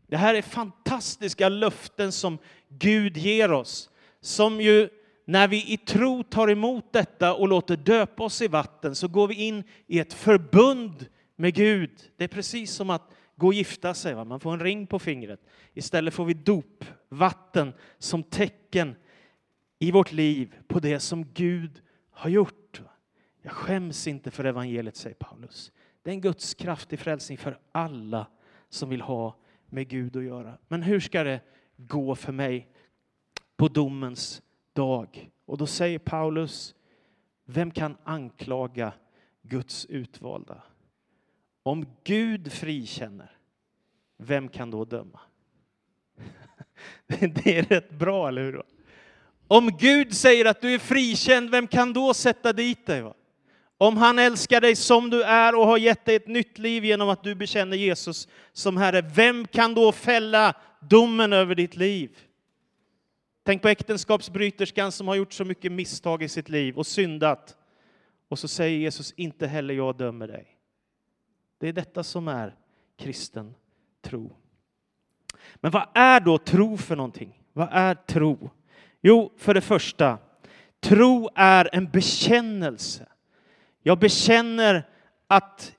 Det 0.07 0.17
här 0.17 0.35
är 0.35 0.41
fantastiska 0.41 1.49
löften 1.49 2.11
som 2.11 2.37
Gud 2.69 3.17
ger 3.17 3.51
oss, 3.51 3.89
som 4.21 4.61
ju 4.61 4.89
när 5.25 5.47
vi 5.47 5.73
i 5.73 5.77
tro 5.77 6.23
tar 6.23 6.49
emot 6.49 6.93
detta 6.93 7.33
och 7.33 7.47
låter 7.47 7.77
döpa 7.77 8.23
oss 8.23 8.41
i 8.41 8.47
vatten 8.47 8.95
så 8.95 9.07
går 9.07 9.27
vi 9.27 9.35
in 9.35 9.63
i 9.87 9.99
ett 9.99 10.13
förbund 10.13 11.05
med 11.35 11.53
Gud. 11.53 11.91
Det 12.17 12.23
är 12.23 12.27
precis 12.27 12.71
som 12.71 12.89
att 12.89 13.11
gå 13.35 13.47
och 13.47 13.53
gifta 13.53 13.93
sig. 13.93 14.13
Va? 14.13 14.23
Man 14.23 14.39
får 14.39 14.53
en 14.53 14.59
ring 14.59 14.87
på 14.87 14.99
fingret. 14.99 15.39
Istället 15.73 16.13
får 16.13 16.25
vi 16.25 16.33
dopvatten 16.33 17.73
som 17.99 18.23
tecken 18.23 18.95
i 19.83 19.91
vårt 19.91 20.11
liv 20.11 20.55
på 20.67 20.79
det 20.79 20.99
som 20.99 21.25
Gud 21.33 21.81
har 22.11 22.29
gjort. 22.29 22.81
Jag 23.41 23.51
skäms 23.51 24.07
inte 24.07 24.31
för 24.31 24.43
evangeliet, 24.43 24.95
säger 24.95 25.15
Paulus. 25.15 25.71
Det 26.01 26.09
är 26.09 26.13
en 26.13 26.21
Guds 26.21 26.53
kraft 26.53 26.93
i 26.93 26.97
frälsning 26.97 27.37
för 27.37 27.59
alla 27.71 28.27
som 28.69 28.89
vill 28.89 29.01
ha 29.01 29.35
med 29.65 29.87
Gud 29.87 30.17
att 30.17 30.23
göra. 30.23 30.57
Men 30.67 30.81
hur 30.81 30.99
ska 30.99 31.23
det 31.23 31.41
gå 31.77 32.15
för 32.15 32.31
mig 32.31 32.67
på 33.55 33.67
domens 33.67 34.41
dag? 34.73 35.31
Och 35.45 35.57
då 35.57 35.67
säger 35.67 35.99
Paulus, 35.99 36.75
vem 37.45 37.71
kan 37.71 37.97
anklaga 38.03 38.93
Guds 39.41 39.85
utvalda? 39.85 40.63
Om 41.63 41.85
Gud 42.03 42.51
frikänner, 42.51 43.37
vem 44.17 44.49
kan 44.49 44.71
då 44.71 44.85
döma? 44.85 45.19
Det 47.07 47.57
är 47.57 47.63
rätt 47.63 47.91
bra, 47.91 48.27
eller 48.27 48.43
hur? 48.43 48.63
Om 49.53 49.77
Gud 49.77 50.13
säger 50.13 50.45
att 50.45 50.61
du 50.61 50.73
är 50.73 50.79
frikänd, 50.79 51.49
vem 51.49 51.67
kan 51.67 51.93
då 51.93 52.13
sätta 52.13 52.53
dit 52.53 52.85
dig? 52.85 53.01
Va? 53.01 53.13
Om 53.77 53.97
han 53.97 54.19
älskar 54.19 54.61
dig 54.61 54.75
som 54.75 55.09
du 55.09 55.23
är 55.23 55.55
och 55.55 55.67
har 55.67 55.77
gett 55.77 56.05
dig 56.05 56.15
ett 56.15 56.27
nytt 56.27 56.57
liv 56.57 56.85
genom 56.85 57.09
att 57.09 57.23
du 57.23 57.35
bekänner 57.35 57.77
Jesus 57.77 58.27
som 58.51 58.77
Herre, 58.77 59.01
vem 59.01 59.47
kan 59.47 59.73
då 59.73 59.91
fälla 59.91 60.53
domen 60.79 61.33
över 61.33 61.55
ditt 61.55 61.75
liv? 61.75 62.17
Tänk 63.43 63.61
på 63.61 63.67
äktenskapsbryterskan 63.67 64.91
som 64.91 65.07
har 65.07 65.15
gjort 65.15 65.33
så 65.33 65.45
mycket 65.45 65.71
misstag 65.71 66.23
i 66.23 66.29
sitt 66.29 66.49
liv 66.49 66.77
och 66.77 66.87
syndat. 66.87 67.57
Och 68.29 68.39
så 68.39 68.47
säger 68.47 68.79
Jesus, 68.79 69.11
inte 69.11 69.47
heller 69.47 69.73
jag 69.73 69.97
dömer 69.97 70.27
dig. 70.27 70.47
Det 71.59 71.67
är 71.67 71.73
detta 71.73 72.03
som 72.03 72.27
är 72.27 72.55
kristen 72.97 73.55
tro. 74.01 74.35
Men 75.55 75.71
vad 75.71 75.87
är 75.93 76.19
då 76.19 76.37
tro 76.37 76.77
för 76.77 76.95
någonting? 76.95 77.39
Vad 77.53 77.69
är 77.71 77.95
tro? 77.95 78.49
Jo, 79.05 79.31
för 79.37 79.53
det 79.53 79.61
första, 79.61 80.17
tro 80.79 81.29
är 81.35 81.69
en 81.73 81.89
bekännelse. 81.89 83.07
Jag 83.81 83.99
bekänner 83.99 84.87
att 85.27 85.75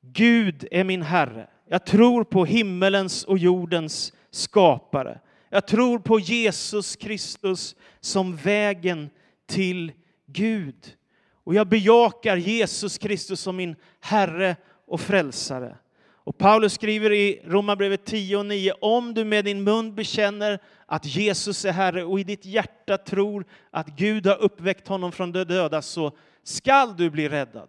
Gud 0.00 0.68
är 0.70 0.84
min 0.84 1.02
Herre. 1.02 1.48
Jag 1.68 1.86
tror 1.86 2.24
på 2.24 2.44
himmelens 2.44 3.24
och 3.24 3.38
jordens 3.38 4.12
skapare. 4.30 5.20
Jag 5.50 5.66
tror 5.66 5.98
på 5.98 6.20
Jesus 6.20 6.96
Kristus 6.96 7.76
som 8.00 8.36
vägen 8.36 9.10
till 9.46 9.92
Gud. 10.26 10.96
Och 11.44 11.54
jag 11.54 11.68
bejakar 11.68 12.36
Jesus 12.36 12.98
Kristus 12.98 13.40
som 13.40 13.56
min 13.56 13.76
Herre 14.00 14.56
och 14.86 15.00
frälsare. 15.00 15.76
Och 16.24 16.38
Paulus 16.38 16.72
skriver 16.72 17.12
i 17.12 17.40
Romarbrevet 17.44 18.04
10 18.04 18.36
och 18.36 18.46
9, 18.46 18.72
om 18.80 19.14
du 19.14 19.24
med 19.24 19.44
din 19.44 19.64
mun 19.64 19.94
bekänner 19.94 20.58
att 20.86 21.06
Jesus 21.06 21.64
är 21.64 21.72
Herre 21.72 22.04
och 22.04 22.20
i 22.20 22.24
ditt 22.24 22.44
hjärta 22.44 22.98
tror 22.98 23.44
att 23.70 23.86
Gud 23.86 24.26
har 24.26 24.42
uppväckt 24.42 24.88
honom 24.88 25.12
från 25.12 25.32
de 25.32 25.44
döda 25.44 25.82
så 25.82 26.12
skall 26.42 26.96
du 26.96 27.10
bli 27.10 27.28
räddad. 27.28 27.68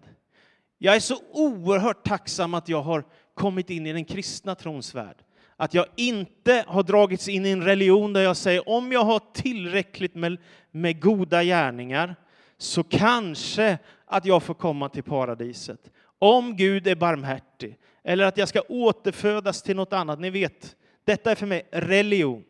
Jag 0.77 0.95
är 0.95 0.99
så 0.99 1.17
oerhört 1.31 2.07
tacksam 2.07 2.53
att 2.53 2.69
jag 2.69 2.81
har 2.81 3.03
kommit 3.33 3.69
in 3.69 3.87
i 3.87 3.93
den 3.93 4.05
kristna 4.05 4.55
trons 4.55 4.95
värld. 4.95 5.17
Att 5.57 5.73
jag 5.73 5.85
inte 5.95 6.63
har 6.67 6.83
dragits 6.83 7.27
in 7.27 7.45
i 7.45 7.49
en 7.49 7.63
religion 7.63 8.13
där 8.13 8.21
jag 8.21 8.37
säger 8.37 8.69
om 8.69 8.91
jag 8.91 9.03
har 9.03 9.21
tillräckligt 9.33 10.15
med, 10.15 10.37
med 10.71 11.01
goda 11.01 11.43
gärningar 11.43 12.15
så 12.57 12.83
kanske 12.83 13.77
att 14.05 14.25
jag 14.25 14.43
får 14.43 14.53
komma 14.53 14.89
till 14.89 15.03
paradiset. 15.03 15.91
Om 16.23 16.55
Gud 16.55 16.87
är 16.87 16.95
barmhärtig. 16.95 17.77
Eller 18.03 18.25
att 18.25 18.37
jag 18.37 18.49
ska 18.49 18.61
återfödas 18.61 19.61
till 19.61 19.75
något 19.75 19.93
annat. 19.93 20.19
Ni 20.19 20.29
vet, 20.29 20.75
detta 21.05 21.31
är 21.31 21.35
för 21.35 21.45
mig 21.45 21.67
religion. 21.71 22.43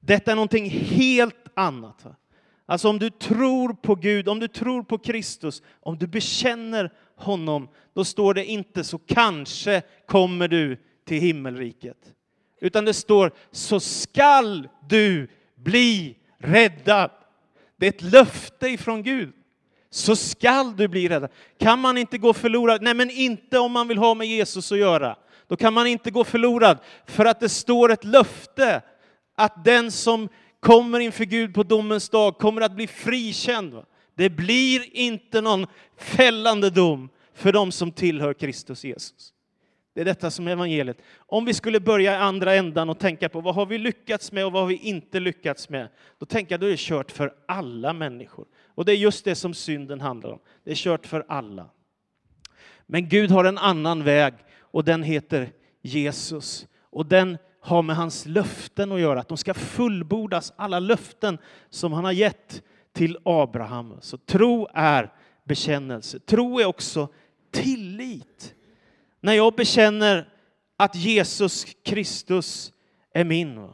Detta 0.00 0.30
är 0.30 0.34
någonting 0.34 0.70
helt 0.70 1.46
annat. 1.54 2.06
Alltså 2.66 2.88
om 2.88 2.98
du 2.98 3.10
tror 3.10 3.72
på 3.72 3.94
Gud, 3.94 4.28
om 4.28 4.40
du 4.40 4.48
tror 4.48 4.82
på 4.82 4.98
Kristus, 4.98 5.62
om 5.80 5.98
du 5.98 6.06
bekänner 6.06 6.92
honom, 7.16 7.68
då 7.94 8.04
står 8.04 8.34
det 8.34 8.44
inte 8.44 8.84
så 8.84 8.98
kanske 8.98 9.82
kommer 10.06 10.48
du 10.48 10.76
till 11.04 11.20
himmelriket. 11.20 12.14
Utan 12.60 12.84
det 12.84 12.94
står 12.94 13.32
så 13.50 13.80
skall 13.80 14.68
du 14.88 15.28
bli 15.54 16.18
räddad. 16.38 17.10
Det 17.76 17.86
är 17.86 17.90
ett 17.90 18.12
löfte 18.12 18.68
ifrån 18.68 19.02
Gud. 19.02 19.32
Så 19.90 20.16
skall 20.16 20.76
du 20.76 20.88
bli 20.88 21.08
räddad. 21.08 21.30
Kan 21.58 21.78
man 21.78 21.98
inte 21.98 22.18
gå 22.18 22.32
förlorad? 22.32 22.82
Nej, 22.82 22.94
men 22.94 23.10
inte 23.10 23.58
om 23.58 23.72
man 23.72 23.88
vill 23.88 23.98
ha 23.98 24.14
med 24.14 24.26
Jesus 24.26 24.72
att 24.72 24.78
göra. 24.78 25.16
Då 25.46 25.56
kan 25.56 25.74
man 25.74 25.86
inte 25.86 26.10
gå 26.10 26.24
förlorad 26.24 26.78
för 27.06 27.24
att 27.24 27.40
det 27.40 27.48
står 27.48 27.92
ett 27.92 28.04
löfte 28.04 28.82
att 29.36 29.64
den 29.64 29.90
som 29.90 30.28
kommer 30.60 31.00
inför 31.00 31.24
Gud 31.24 31.54
på 31.54 31.62
domens 31.62 32.08
dag 32.08 32.38
kommer 32.38 32.60
att 32.60 32.72
bli 32.72 32.86
frikänd. 32.86 33.82
Det 34.16 34.30
blir 34.30 34.96
inte 34.96 35.40
någon 35.40 35.66
fällande 35.96 36.70
dom 36.70 37.08
för 37.34 37.52
dem 37.52 37.72
som 37.72 37.92
tillhör 37.92 38.34
Kristus 38.34 38.84
Jesus. 38.84 39.32
Det 39.94 40.00
är 40.00 40.04
detta 40.04 40.30
som 40.30 40.48
är 40.48 40.52
evangeliet. 40.52 40.98
Om 41.16 41.44
vi 41.44 41.54
skulle 41.54 41.80
börja 41.80 42.12
i 42.12 42.16
andra 42.16 42.54
ändan 42.54 42.90
och 42.90 42.98
tänka 42.98 43.28
på 43.28 43.40
vad 43.40 43.54
har 43.54 43.66
vi 43.66 43.78
lyckats 43.78 44.32
med 44.32 44.46
och 44.46 44.52
vad 44.52 44.62
har 44.62 44.68
vi 44.68 44.76
inte 44.76 45.20
lyckats 45.20 45.68
med, 45.68 45.88
då 46.18 46.26
tänker 46.26 46.52
jag 46.52 46.58
att 46.58 46.60
det 46.60 46.72
är 46.72 46.76
kört 46.76 47.10
för 47.10 47.32
alla 47.48 47.92
människor. 47.92 48.46
Och 48.74 48.84
det 48.84 48.92
är 48.92 48.96
just 48.96 49.24
det 49.24 49.34
som 49.34 49.54
synden 49.54 50.00
handlar 50.00 50.30
om. 50.30 50.38
Det 50.64 50.70
är 50.70 50.74
kört 50.74 51.06
för 51.06 51.24
alla. 51.28 51.70
Men 52.86 53.08
Gud 53.08 53.30
har 53.30 53.44
en 53.44 53.58
annan 53.58 54.04
väg 54.04 54.34
och 54.60 54.84
den 54.84 55.02
heter 55.02 55.52
Jesus. 55.82 56.66
Och 56.82 57.06
den 57.06 57.38
har 57.60 57.82
med 57.82 57.96
hans 57.96 58.26
löften 58.26 58.92
att 58.92 59.00
göra, 59.00 59.20
att 59.20 59.28
de 59.28 59.36
ska 59.36 59.54
fullbordas, 59.54 60.52
alla 60.56 60.78
löften 60.78 61.38
som 61.70 61.92
han 61.92 62.04
har 62.04 62.12
gett 62.12 62.62
till 62.92 63.18
Abraham. 63.24 63.96
Så 64.00 64.16
tro 64.18 64.68
är 64.74 65.12
bekännelse. 65.44 66.18
Tro 66.18 66.60
är 66.60 66.66
också 66.66 67.08
tillit. 67.50 68.54
När 69.20 69.32
jag 69.32 69.54
bekänner 69.54 70.28
att 70.76 70.96
Jesus 70.96 71.66
Kristus 71.84 72.72
är 73.14 73.24
min, 73.24 73.68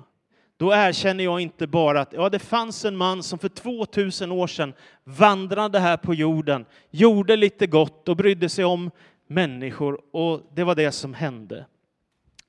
då 0.57 0.73
erkänner 0.73 1.25
jag 1.25 1.41
inte 1.41 1.67
bara 1.67 2.01
att 2.01 2.13
ja, 2.13 2.29
det 2.29 2.39
fanns 2.39 2.85
en 2.85 2.97
man 2.97 3.23
som 3.23 3.39
för 3.39 3.49
2000 3.49 4.33
år 4.33 4.47
sedan 4.47 4.75
vandrade 5.05 5.79
här 5.79 5.97
på 5.97 6.15
jorden, 6.15 6.65
gjorde 6.91 7.37
lite 7.37 7.67
gott 7.67 8.09
och 8.09 8.17
brydde 8.17 8.49
sig 8.49 8.65
om 8.65 8.91
människor 9.27 10.01
och 10.13 10.51
det 10.55 10.65
var 10.65 10.75
det 10.75 10.93
som 10.93 11.15
hände. 11.15 11.67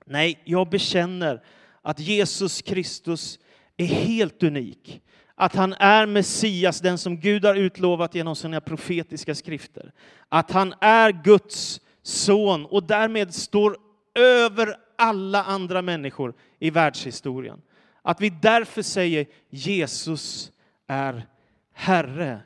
Nej, 0.05 0.41
jag 0.43 0.69
bekänner 0.69 1.41
att 1.81 1.99
Jesus 1.99 2.61
Kristus 2.61 3.39
är 3.77 3.85
helt 3.85 4.43
unik. 4.43 5.01
Att 5.35 5.55
han 5.55 5.73
är 5.73 6.05
Messias, 6.05 6.81
den 6.81 6.97
som 6.97 7.19
Gud 7.19 7.45
har 7.45 7.55
utlovat 7.55 8.15
genom 8.15 8.35
sina 8.35 8.61
profetiska 8.61 9.35
skrifter. 9.35 9.91
Att 10.29 10.51
han 10.51 10.73
är 10.81 11.11
Guds 11.23 11.81
son 12.03 12.65
och 12.65 12.83
därmed 12.83 13.33
står 13.33 13.77
över 14.15 14.75
alla 14.97 15.43
andra 15.43 15.81
människor 15.81 16.33
i 16.59 16.70
världshistorien. 16.70 17.61
Att 18.07 18.22
vi 18.22 18.29
därför 18.29 18.81
säger 18.81 19.25
Jesus 19.50 20.51
är 20.87 21.27
Herre. 21.74 22.39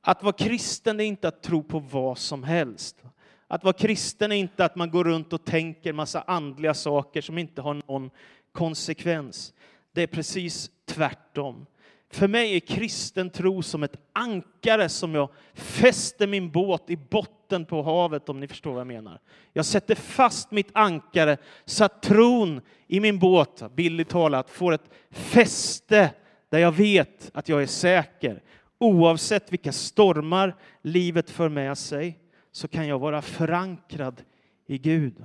Att 0.00 0.22
vara 0.22 0.32
kristen 0.32 1.00
är 1.00 1.04
inte 1.04 1.28
att 1.28 1.42
tro 1.42 1.62
på 1.62 1.78
vad 1.78 2.18
som 2.18 2.42
helst. 2.42 3.02
Att 3.46 3.64
vara 3.64 3.72
kristen 3.72 4.32
är 4.32 4.36
inte 4.36 4.64
att 4.64 4.76
man 4.76 4.90
går 4.90 5.04
runt 5.04 5.32
och 5.32 5.44
tänker 5.44 5.92
massa 5.92 6.22
andliga 6.22 6.74
saker 6.74 7.20
som 7.20 7.38
inte 7.38 7.62
har 7.62 7.74
någon 7.74 8.10
konsekvens. 8.52 9.54
Det 9.92 10.02
är 10.02 10.06
precis 10.06 10.70
tvärtom. 10.86 11.66
För 12.10 12.28
mig 12.28 12.56
är 12.56 12.60
kristen 12.60 13.30
tro 13.30 13.62
som 13.62 13.82
ett 13.82 13.96
ankare 14.12 14.88
som 14.88 15.14
jag 15.14 15.28
fäster 15.54 16.26
min 16.26 16.50
båt 16.50 16.90
i 16.90 16.96
botten 16.96 17.43
på 17.64 17.82
havet, 17.82 18.28
om 18.28 18.40
ni 18.40 18.48
förstår 18.48 18.70
vad 18.70 18.80
jag 18.80 18.86
menar. 18.86 19.20
Jag 19.52 19.64
sätter 19.64 19.94
fast 19.94 20.50
mitt 20.50 20.70
ankare 20.72 21.36
så 21.64 21.84
att 21.84 22.02
tron 22.02 22.60
i 22.86 23.00
min 23.00 23.18
båt, 23.18 23.62
billigt 23.74 24.08
talat, 24.08 24.50
får 24.50 24.72
ett 24.72 24.90
fäste 25.10 26.10
där 26.48 26.58
jag 26.58 26.72
vet 26.72 27.30
att 27.34 27.48
jag 27.48 27.62
är 27.62 27.66
säker. 27.66 28.42
Oavsett 28.78 29.52
vilka 29.52 29.72
stormar 29.72 30.56
livet 30.82 31.30
för 31.30 31.48
med 31.48 31.78
sig 31.78 32.18
så 32.52 32.68
kan 32.68 32.86
jag 32.86 32.98
vara 32.98 33.22
förankrad 33.22 34.22
i 34.66 34.78
Gud. 34.78 35.24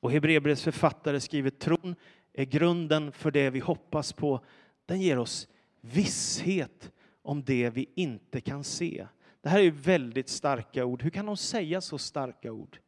Och 0.00 0.12
Hebreerbrevets 0.12 0.62
författare 0.62 1.20
skriver 1.20 1.50
tron 1.50 1.94
är 2.32 2.44
grunden 2.44 3.12
för 3.12 3.30
det 3.30 3.50
vi 3.50 3.58
hoppas 3.58 4.12
på. 4.12 4.40
Den 4.86 5.00
ger 5.00 5.18
oss 5.18 5.48
visshet 5.80 6.92
om 7.22 7.44
det 7.44 7.70
vi 7.70 7.88
inte 7.94 8.40
kan 8.40 8.64
se. 8.64 9.06
Det 9.42 9.48
här 9.48 9.60
är 9.60 9.70
väldigt 9.70 10.28
starka 10.28 10.84
ord. 10.84 11.02
Hur 11.02 11.10
kan 11.10 11.26
de 11.26 11.36
säga 11.36 11.80
så 11.80 11.98
starka 11.98 12.52
ord? 12.52 12.78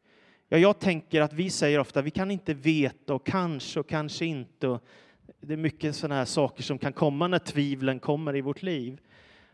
Ja, 0.49 0.59
jag 0.59 0.79
tänker 0.79 1.21
att 1.21 1.33
vi 1.33 1.51
säger 1.51 1.79
ofta 1.79 2.03
vi 2.03 2.11
kan 2.11 2.31
inte 2.31 2.55
veta 2.55 3.15
och 3.15 3.27
kanske 3.27 3.81
och 3.81 3.89
kanske 3.89 4.25
inte. 4.25 4.69
Och 4.69 4.85
det 5.41 5.53
är 5.53 5.57
mycket 5.57 5.97
sådana 5.97 6.15
här 6.15 6.25
saker 6.25 6.63
som 6.63 6.79
kan 6.79 6.93
komma 6.93 7.29
när 7.29 7.39
tvivlen 7.39 7.99
kommer 7.99 8.37
i 8.37 8.41
vårt 8.41 8.63
liv. 8.63 9.01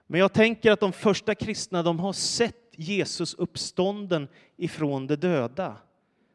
Men 0.06 0.20
jag 0.20 0.32
tänker 0.32 0.72
att 0.72 0.80
de 0.80 0.92
första 0.92 1.34
kristna 1.34 1.82
de 1.82 2.00
har 2.00 2.12
sett 2.12 2.56
Jesus 2.76 3.34
uppstånden 3.34 4.28
ifrån 4.56 5.06
de 5.06 5.16
döda. 5.16 5.76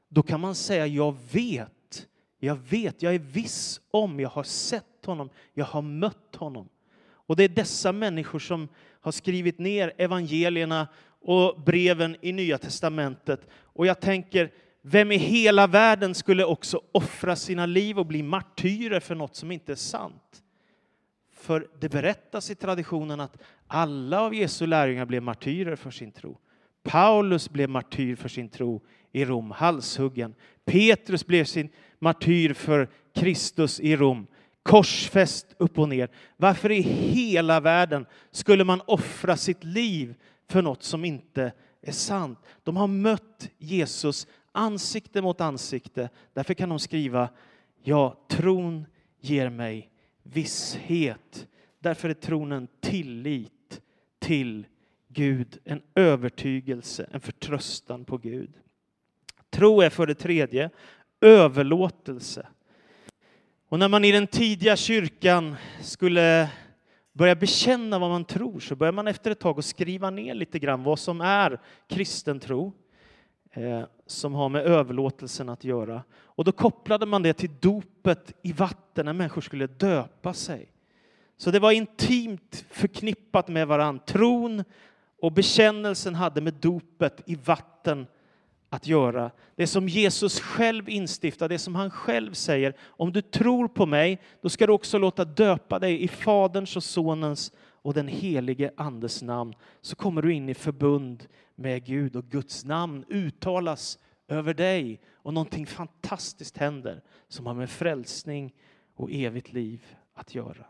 Då 0.10 0.24
kan 0.24 0.40
man 0.40 0.56
säga 0.56 0.88
jag 0.88 1.18
vet, 1.32 2.08
jag 2.40 2.56
vet, 2.56 3.02
jag 3.02 3.16
är 3.16 3.20
viss 3.20 3.82
om, 3.92 4.20
jag 4.20 4.30
har 4.30 4.44
sett 4.44 5.06
honom, 5.06 5.30
jag 5.54 5.66
har 5.66 5.82
mött 5.82 6.36
honom. 6.36 6.70
Och 7.04 7.36
det 7.36 7.44
är 7.44 7.50
dessa 7.50 7.92
människor 7.92 8.40
som 8.40 8.68
har 9.02 9.12
skrivit 9.12 9.60
ner 9.60 9.94
evangelierna 9.98 10.88
och 11.22 11.62
breven 11.62 12.16
i 12.22 12.32
Nya 12.32 12.58
testamentet. 12.58 13.48
Och 13.52 13.86
jag 13.86 14.00
tänker, 14.00 14.52
vem 14.82 15.12
i 15.12 15.18
hela 15.18 15.68
världen 15.68 16.16
skulle 16.16 16.46
också 16.46 16.82
offra 16.92 17.36
sina 17.36 17.66
liv 17.66 18.00
och 18.00 18.06
bli 18.06 18.24
martyrer 18.24 19.00
för 19.00 19.16
något 19.16 19.36
som 19.36 19.52
inte 19.52 19.72
är 19.72 19.76
sant? 19.76 20.44
För 21.34 21.68
det 21.80 21.90
berättas 21.90 22.50
i 22.50 22.56
traditionen 22.56 23.20
att 23.20 23.38
alla 23.68 24.22
av 24.22 24.36
Jesu 24.36 24.66
lärjungar 24.66 25.06
blev 25.06 25.24
martyrer 25.24 25.76
för 25.76 25.92
sin 25.92 26.12
tro. 26.12 26.38
Paulus 26.84 27.50
blev 27.50 27.70
martyr 27.70 28.16
för 28.16 28.30
sin 28.30 28.50
tro 28.50 28.82
i 29.12 29.26
Rom, 29.26 29.52
halshuggen. 29.52 30.36
Petrus 30.66 31.28
blev 31.28 31.46
sin 31.46 31.70
martyr 32.00 32.54
för 32.54 32.90
Kristus 33.14 33.80
i 33.80 33.96
Rom 33.96 34.28
korsfäst 34.64 35.56
upp 35.58 35.80
och 35.80 35.90
ner. 35.90 36.10
Varför 36.38 36.72
i 36.72 36.82
hela 36.82 37.60
världen 37.60 38.06
skulle 38.32 38.64
man 38.64 38.82
offra 38.88 39.38
sitt 39.38 39.64
liv 39.64 40.16
för 40.50 40.62
något 40.62 40.84
som 40.84 41.06
inte 41.06 41.52
är 41.82 41.92
sant? 41.92 42.40
De 42.64 42.78
har 42.78 42.88
mött 42.88 43.50
Jesus 43.58 44.28
ansikte 44.52 45.22
mot 45.22 45.42
ansikte. 45.42 46.10
Därför 46.34 46.54
kan 46.54 46.70
de 46.70 46.80
skriva 46.80 47.30
Ja, 47.84 48.26
tron 48.28 48.86
ger 49.20 49.50
mig 49.50 49.92
visshet. 50.24 51.48
Därför 51.80 52.10
är 52.10 52.14
tron 52.14 52.52
en 52.52 52.68
tillit 52.80 53.82
till 54.20 54.66
Gud, 55.08 55.58
en 55.64 55.82
övertygelse, 55.96 57.10
en 57.12 57.22
förtröstan 57.22 58.06
på 58.06 58.18
Gud. 58.18 58.54
Tro 59.50 59.82
är 59.82 59.90
för 59.90 60.08
det 60.08 60.16
tredje 60.16 60.70
överlåtelse. 61.22 62.48
Och 63.72 63.80
när 63.80 63.90
man 63.90 64.06
i 64.06 64.12
den 64.12 64.28
tidiga 64.28 64.76
kyrkan 64.76 65.56
skulle 65.82 66.50
börja 67.14 67.36
bekänna 67.36 68.00
vad 68.00 68.10
man 68.10 68.26
tror 68.26 68.60
så 68.60 68.76
börjar 68.76 68.92
man 68.92 69.08
efter 69.08 69.32
ett 69.32 69.40
tag 69.40 69.60
att 69.60 69.66
skriva 69.66 70.10
ner 70.10 70.34
lite 70.34 70.60
grann 70.60 70.84
vad 70.84 71.00
som 71.00 71.22
är 71.22 71.60
kristen 71.88 72.40
tro 72.40 72.74
eh, 73.52 73.84
som 74.08 74.34
har 74.34 74.50
med 74.50 74.66
överlåtelsen 74.66 75.50
att 75.50 75.64
göra. 75.64 76.04
Och 76.14 76.44
då 76.44 76.52
kopplade 76.52 77.06
man 77.06 77.24
det 77.24 77.34
till 77.34 77.50
dopet 77.60 78.34
i 78.42 78.52
vatten 78.52 79.06
när 79.06 79.14
människor 79.14 79.42
skulle 79.42 79.68
döpa 79.68 80.34
sig. 80.34 80.72
Så 81.38 81.52
det 81.52 81.60
var 81.60 81.72
intimt 81.72 82.66
förknippat 82.70 83.48
med 83.48 83.68
varann. 83.68 84.00
Tron 84.00 84.64
och 85.22 85.32
bekännelsen 85.32 86.16
hade 86.16 86.42
med 86.42 86.54
dopet 86.54 87.22
i 87.26 87.36
vatten 87.36 88.08
att 88.74 88.88
göra. 88.88 89.32
Det 89.56 89.68
som 89.68 89.90
Jesus 89.90 90.40
själv 90.40 90.90
instiftar, 90.90 91.50
det 91.50 91.60
som 91.60 91.76
han 91.76 91.92
själv 91.92 92.34
säger. 92.34 92.76
Om 92.82 93.12
du 93.12 93.22
tror 93.22 93.68
på 93.68 93.86
mig, 93.86 94.22
då 94.42 94.50
ska 94.50 94.68
du 94.68 94.74
också 94.74 94.98
låta 94.98 95.26
döpa 95.26 95.80
dig 95.80 96.04
i 96.04 96.08
Faderns 96.08 96.76
och 96.76 96.84
Sonens 96.84 97.52
och 97.60 97.94
den 97.94 98.08
helige 98.08 98.72
Andes 98.78 99.22
namn. 99.22 99.54
Så 99.82 99.96
kommer 99.96 100.22
du 100.22 100.34
in 100.34 100.50
i 100.50 100.54
förbund 100.54 101.28
med 101.56 101.86
Gud 101.86 102.16
och 102.16 102.26
Guds 102.26 102.66
namn 102.66 103.06
uttalas 103.10 104.00
över 104.28 104.54
dig 104.54 105.00
och 105.14 105.34
någonting 105.34 105.66
fantastiskt 105.66 106.58
händer 106.58 107.02
som 107.28 107.46
har 107.46 107.54
med 107.54 107.70
frälsning 107.70 108.54
och 108.96 109.12
evigt 109.12 109.54
liv 109.54 109.86
att 110.14 110.36
göra. 110.36 110.66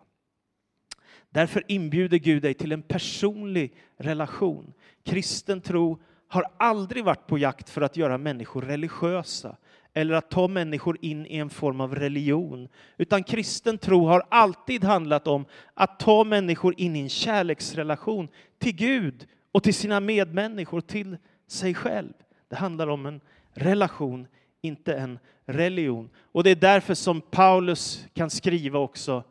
Därför 1.29 1.63
inbjuder 1.67 2.17
Gud 2.17 2.41
dig 2.41 2.53
till 2.53 2.71
en 2.71 2.81
personlig 2.81 3.75
relation. 3.97 4.73
Kristen 5.03 5.61
tro 5.61 5.99
har 6.31 6.45
aldrig 6.57 7.05
varit 7.05 7.27
på 7.27 7.37
jakt 7.37 7.69
för 7.69 7.81
att 7.81 7.97
göra 7.97 8.17
människor 8.17 8.61
religiösa 8.61 9.57
eller 9.93 10.13
att 10.13 10.29
ta 10.29 10.47
människor 10.47 10.97
in 11.01 11.25
i 11.25 11.37
en 11.37 11.49
form 11.49 11.81
av 11.81 11.95
religion. 11.95 12.67
Utan 12.97 13.23
kristen 13.23 13.77
tro 13.77 14.05
har 14.05 14.23
alltid 14.29 14.83
handlat 14.83 15.27
om 15.27 15.45
att 15.73 15.99
ta 15.99 16.23
människor 16.23 16.73
in 16.77 16.95
i 16.95 16.99
en 16.99 17.09
kärleksrelation 17.09 18.27
till 18.59 18.75
Gud 18.75 19.27
och 19.51 19.63
till 19.63 19.73
sina 19.73 19.99
medmänniskor, 19.99 20.81
till 20.81 21.17
sig 21.47 21.73
själv. 21.73 22.13
Det 22.49 22.55
handlar 22.55 22.87
om 22.87 23.05
en 23.05 23.21
relation, 23.53 24.27
inte 24.61 24.93
en 24.93 25.19
religion. 25.45 26.09
Och 26.31 26.43
det 26.43 26.49
är 26.49 26.55
därför 26.55 26.93
som 26.93 27.21
Paulus 27.21 28.05
kan 28.13 28.29
skriva 28.29 28.79
också, 28.79 29.23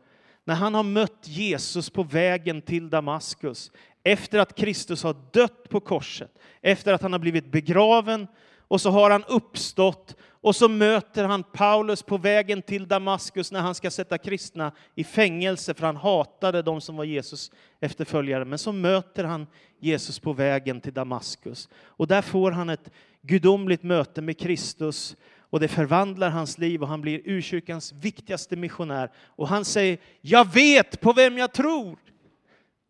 när 0.45 0.55
han 0.55 0.75
har 0.75 0.83
mött 0.83 1.29
Jesus 1.29 1.91
på 1.91 2.03
vägen 2.03 2.63
till 2.63 2.91
Damaskus, 2.91 3.73
efter 4.03 4.39
att 4.39 4.57
Kristus 4.57 5.03
har 5.03 5.17
dött 5.33 5.69
på 5.69 5.81
korset, 5.81 6.31
efter 6.61 6.93
att 6.93 7.03
han 7.03 7.13
har 7.13 7.19
blivit 7.19 7.53
begraven 7.53 8.27
och 8.69 8.81
så 8.81 8.91
har 8.91 9.11
han 9.11 9.25
uppstått 9.25 10.17
och 10.43 10.57
så 10.57 10.69
möter 10.69 11.25
han 11.25 11.43
Paulus 11.43 12.03
på 12.03 12.17
vägen 12.19 12.63
till 12.63 12.89
Damaskus 12.89 13.53
när 13.53 13.61
han 13.61 13.75
ska 13.75 13.91
sätta 13.91 14.19
kristna 14.19 14.73
i 14.95 15.05
fängelse 15.05 15.75
för 15.75 15.87
han 15.87 15.97
hatade 15.97 16.63
de 16.63 16.81
som 16.81 16.97
var 16.97 17.05
Jesus 17.05 17.51
efterföljare. 17.81 18.45
Men 18.45 18.59
så 18.59 18.73
möter 18.73 19.25
han 19.25 19.47
Jesus 19.81 20.19
på 20.19 20.33
vägen 20.33 20.81
till 20.81 20.93
Damaskus 20.93 21.69
och 21.85 22.07
där 22.07 22.23
får 22.23 22.51
han 22.51 22.71
ett 22.71 22.91
gudomligt 23.23 23.83
möte 23.83 24.23
med 24.23 24.39
Kristus 24.39 25.17
och 25.51 25.61
det 25.61 25.69
förvandlar 25.69 26.31
hans 26.31 26.59
liv 26.59 26.83
och 26.83 26.89
han 26.89 27.01
blir 27.01 27.23
urkyrkans 27.25 27.93
viktigaste 27.93 28.57
missionär. 28.57 29.11
Och 29.27 29.49
han 29.49 29.65
säger, 29.65 29.99
jag 30.21 30.53
vet 30.53 31.01
på 31.01 31.13
vem 31.13 31.39
jag 31.39 31.53
tror. 31.53 31.99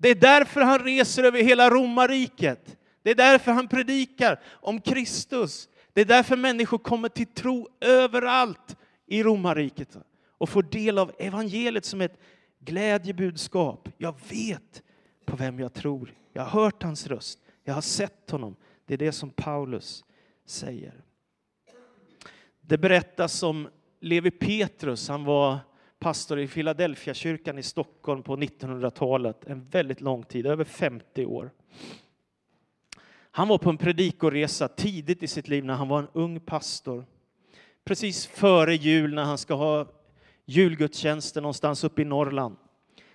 Det 0.03 0.09
är 0.09 0.15
därför 0.15 0.61
han 0.61 0.79
reser 0.79 1.25
över 1.25 1.43
hela 1.43 1.71
romarriket. 1.71 2.77
Det 3.03 3.11
är 3.11 3.15
därför 3.15 3.53
han 3.53 3.69
predikar 3.69 4.41
om 4.51 4.81
Kristus. 4.81 5.69
Det 5.93 6.01
är 6.01 6.05
därför 6.05 6.37
människor 6.37 6.79
kommer 6.79 7.09
till 7.09 7.27
tro 7.27 7.69
överallt 7.81 8.77
i 9.07 9.23
romarriket 9.23 9.97
och 10.39 10.49
får 10.49 10.63
del 10.63 10.99
av 10.99 11.13
evangeliet 11.19 11.85
som 11.85 12.01
ett 12.01 12.19
glädjebudskap. 12.59 13.89
Jag 13.99 14.15
vet 14.31 14.83
på 15.25 15.37
vem 15.37 15.61
jag 15.61 15.75
tror. 15.75 16.15
Jag 16.33 16.43
har 16.43 16.63
hört 16.63 16.83
hans 16.83 17.07
röst. 17.07 17.39
Jag 17.65 17.75
har 17.75 17.81
sett 17.81 18.31
honom. 18.31 18.57
Det 18.87 18.95
är 18.95 18.99
det 18.99 19.13
som 19.13 19.31
Paulus 19.31 20.05
säger. 20.47 20.95
Det 22.61 22.79
berättas 22.79 23.43
om 23.43 23.69
Levi 24.01 24.31
Petrus. 24.31 25.09
Han 25.09 25.25
var 25.25 25.59
pastor 26.01 26.41
i 26.41 26.49
Philadelphia 26.49 27.15
kyrkan 27.15 27.59
i 27.59 27.63
Stockholm 27.63 28.23
på 28.23 28.37
1900-talet. 28.37 29.45
En 29.47 29.69
väldigt 29.69 30.01
lång 30.01 30.23
tid, 30.23 30.47
över 30.47 30.65
50 30.65 31.25
år. 31.25 31.51
Han 33.31 33.49
var 33.49 33.59
på 33.59 33.71
en 33.71 33.77
predikoresa 33.77 34.69
tidigt 34.69 35.23
i 35.23 35.29
sitt 35.29 35.49
liv 35.49 35.65
när 35.65 35.75
han 35.75 35.89
var 35.89 35.99
en 35.99 36.09
ung 36.13 36.41
pastor. 36.41 37.05
Precis 37.85 38.27
före 38.27 38.75
jul 38.75 39.15
när 39.15 39.25
han 39.25 39.39
ska 39.39 39.55
ha 39.55 39.87
julgudstjänsten 40.45 41.43
någonstans 41.43 41.85
uppe 41.85 42.03
i 42.03 42.05
Norrland 42.05 42.57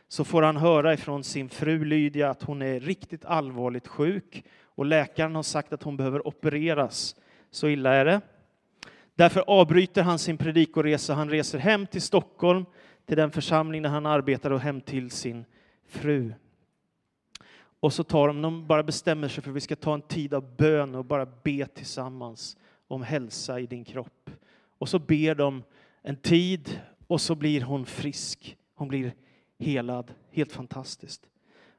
så 0.07 0.23
får 0.23 0.41
han 0.41 0.57
höra 0.57 0.93
ifrån 0.93 1.23
sin 1.23 1.49
fru 1.49 1.85
Lydia 1.85 2.29
att 2.29 2.43
hon 2.43 2.61
är 2.61 2.79
riktigt 2.79 3.25
allvarligt 3.25 3.87
sjuk 3.87 4.45
och 4.63 4.85
läkaren 4.85 5.35
har 5.35 5.43
sagt 5.43 5.73
att 5.73 5.83
hon 5.83 5.97
behöver 5.97 6.27
opereras. 6.27 7.15
Så 7.51 7.67
illa 7.67 7.93
är 7.93 8.05
det. 8.05 8.21
Därför 9.15 9.43
avbryter 9.47 10.03
han 10.03 10.19
sin 10.19 10.37
predikoresa. 10.37 11.13
Han 11.13 11.29
reser 11.29 11.59
hem 11.59 11.87
till 11.87 12.01
Stockholm, 12.01 12.65
till 13.05 13.17
den 13.17 13.31
församling 13.31 13.81
där 13.81 13.89
han 13.89 14.05
arbetar 14.05 14.51
och 14.51 14.59
hem 14.59 14.81
till 14.81 15.11
sin 15.11 15.45
fru. 15.87 16.33
Och 17.79 17.93
så 17.93 18.03
tar 18.03 18.27
de, 18.27 18.41
de 18.41 18.67
bara 18.67 18.83
bestämmer 18.83 19.27
sig 19.27 19.43
för 19.43 19.51
att 19.51 19.55
vi 19.55 19.61
ska 19.61 19.75
ta 19.75 19.93
en 19.93 20.01
tid 20.01 20.33
av 20.33 20.55
bön 20.55 20.95
och 20.95 21.05
bara 21.05 21.25
be 21.25 21.65
tillsammans 21.65 22.57
om 22.87 23.03
hälsa 23.03 23.59
i 23.59 23.65
din 23.65 23.85
kropp. 23.85 24.29
Och 24.77 24.89
så 24.89 24.99
ber 24.99 25.35
de 25.35 25.63
en 26.01 26.15
tid 26.15 26.81
och 27.07 27.21
så 27.21 27.35
blir 27.35 27.61
hon 27.61 27.85
frisk. 27.85 28.57
Hon 28.75 28.87
blir 28.87 29.13
helad. 29.59 30.13
Helt 30.31 30.51
fantastiskt. 30.51 31.27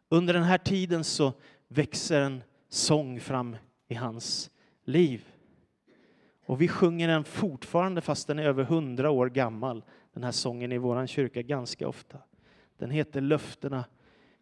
Under 0.09 0.35
den 0.35 0.43
här 0.43 0.59
tiden 0.59 1.05
så 1.05 1.33
växer 1.69 2.21
en 2.21 2.43
sång 2.69 3.21
fram 3.21 3.57
i 3.89 3.95
hans 3.95 4.51
liv. 4.85 5.25
Och 6.47 6.61
vi 6.61 6.69
sjunger 6.69 7.09
den 7.09 7.25
fortfarande 7.25 8.01
fast 8.01 8.27
den 8.27 8.39
är 8.39 8.45
över 8.45 8.65
hundra 8.65 9.11
år 9.11 9.29
gammal, 9.29 9.85
den 10.13 10.25
här 10.25 10.33
sången 10.33 10.73
i 10.73 10.79
vår 10.79 11.07
kyrka 11.07 11.43
ganska 11.43 11.89
ofta. 11.89 12.19
Den 12.79 12.91
heter 12.91 13.21
Löftena 13.21 13.85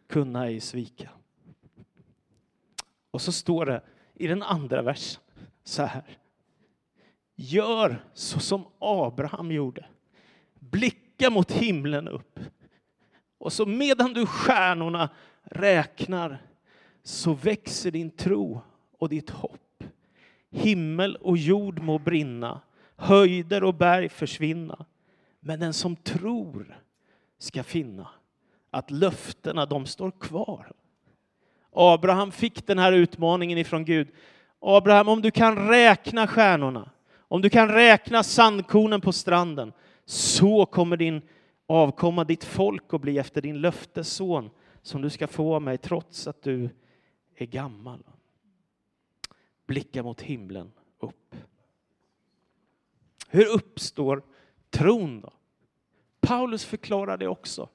kunna 0.08 0.46
ej 0.46 0.60
svika. 0.60 1.10
Och 3.10 3.20
så 3.20 3.32
står 3.32 3.66
det 3.66 3.82
i 4.14 4.26
den 4.26 4.42
andra 4.42 4.82
versen 4.82 5.22
så 5.64 5.82
här. 5.82 6.18
Gör 7.34 8.04
så 8.14 8.40
som 8.40 8.64
Abraham 8.78 9.52
gjorde. 9.52 9.86
Blicka 10.54 11.30
mot 11.30 11.52
himlen 11.52 12.08
upp. 12.08 12.40
Och 13.38 13.52
så 13.52 13.66
medan 13.66 14.12
du 14.12 14.26
stjärnorna 14.26 15.10
räknar 15.42 16.42
så 17.02 17.32
växer 17.32 17.90
din 17.90 18.10
tro 18.10 18.60
och 18.98 19.08
ditt 19.08 19.30
hopp. 19.30 19.60
Himmel 20.54 21.16
och 21.16 21.36
jord 21.36 21.82
må 21.82 21.98
brinna, 21.98 22.60
höjder 22.96 23.64
och 23.64 23.74
berg 23.74 24.08
försvinna. 24.08 24.86
Men 25.40 25.60
den 25.60 25.72
som 25.72 25.96
tror 25.96 26.80
ska 27.38 27.62
finna 27.62 28.08
att 28.70 28.90
löftena 28.90 29.66
de 29.66 29.86
står 29.86 30.10
kvar. 30.10 30.72
Abraham 31.72 32.32
fick 32.32 32.66
den 32.66 32.78
här 32.78 32.92
utmaningen 32.92 33.58
ifrån 33.58 33.84
Gud. 33.84 34.08
Abraham, 34.60 35.08
om 35.08 35.22
du 35.22 35.30
kan 35.30 35.68
räkna 35.68 36.26
stjärnorna, 36.26 36.90
om 37.18 37.42
du 37.42 37.50
kan 37.50 37.68
räkna 37.68 38.22
sandkornen 38.22 39.00
på 39.00 39.12
stranden, 39.12 39.72
så 40.04 40.66
kommer 40.66 40.96
din 40.96 41.22
avkomma, 41.66 42.24
ditt 42.24 42.44
folk 42.44 42.94
att 42.94 43.00
bli 43.00 43.18
efter 43.18 43.42
din 43.42 43.60
löftesson 43.60 44.50
som 44.82 45.02
du 45.02 45.10
ska 45.10 45.26
få 45.26 45.54
av 45.54 45.62
mig 45.62 45.78
trots 45.78 46.26
att 46.26 46.42
du 46.42 46.70
är 47.36 47.46
gammal. 47.46 48.02
Blicka 49.66 50.02
mot 50.02 50.20
himlen 50.20 50.72
upp. 50.98 51.36
Hur 53.28 53.46
uppstår 53.46 54.22
tron 54.70 55.20
då? 55.20 55.32
Paulus 56.20 56.64
förklarar 56.64 57.16
det 57.16 57.28
också. 57.28 57.68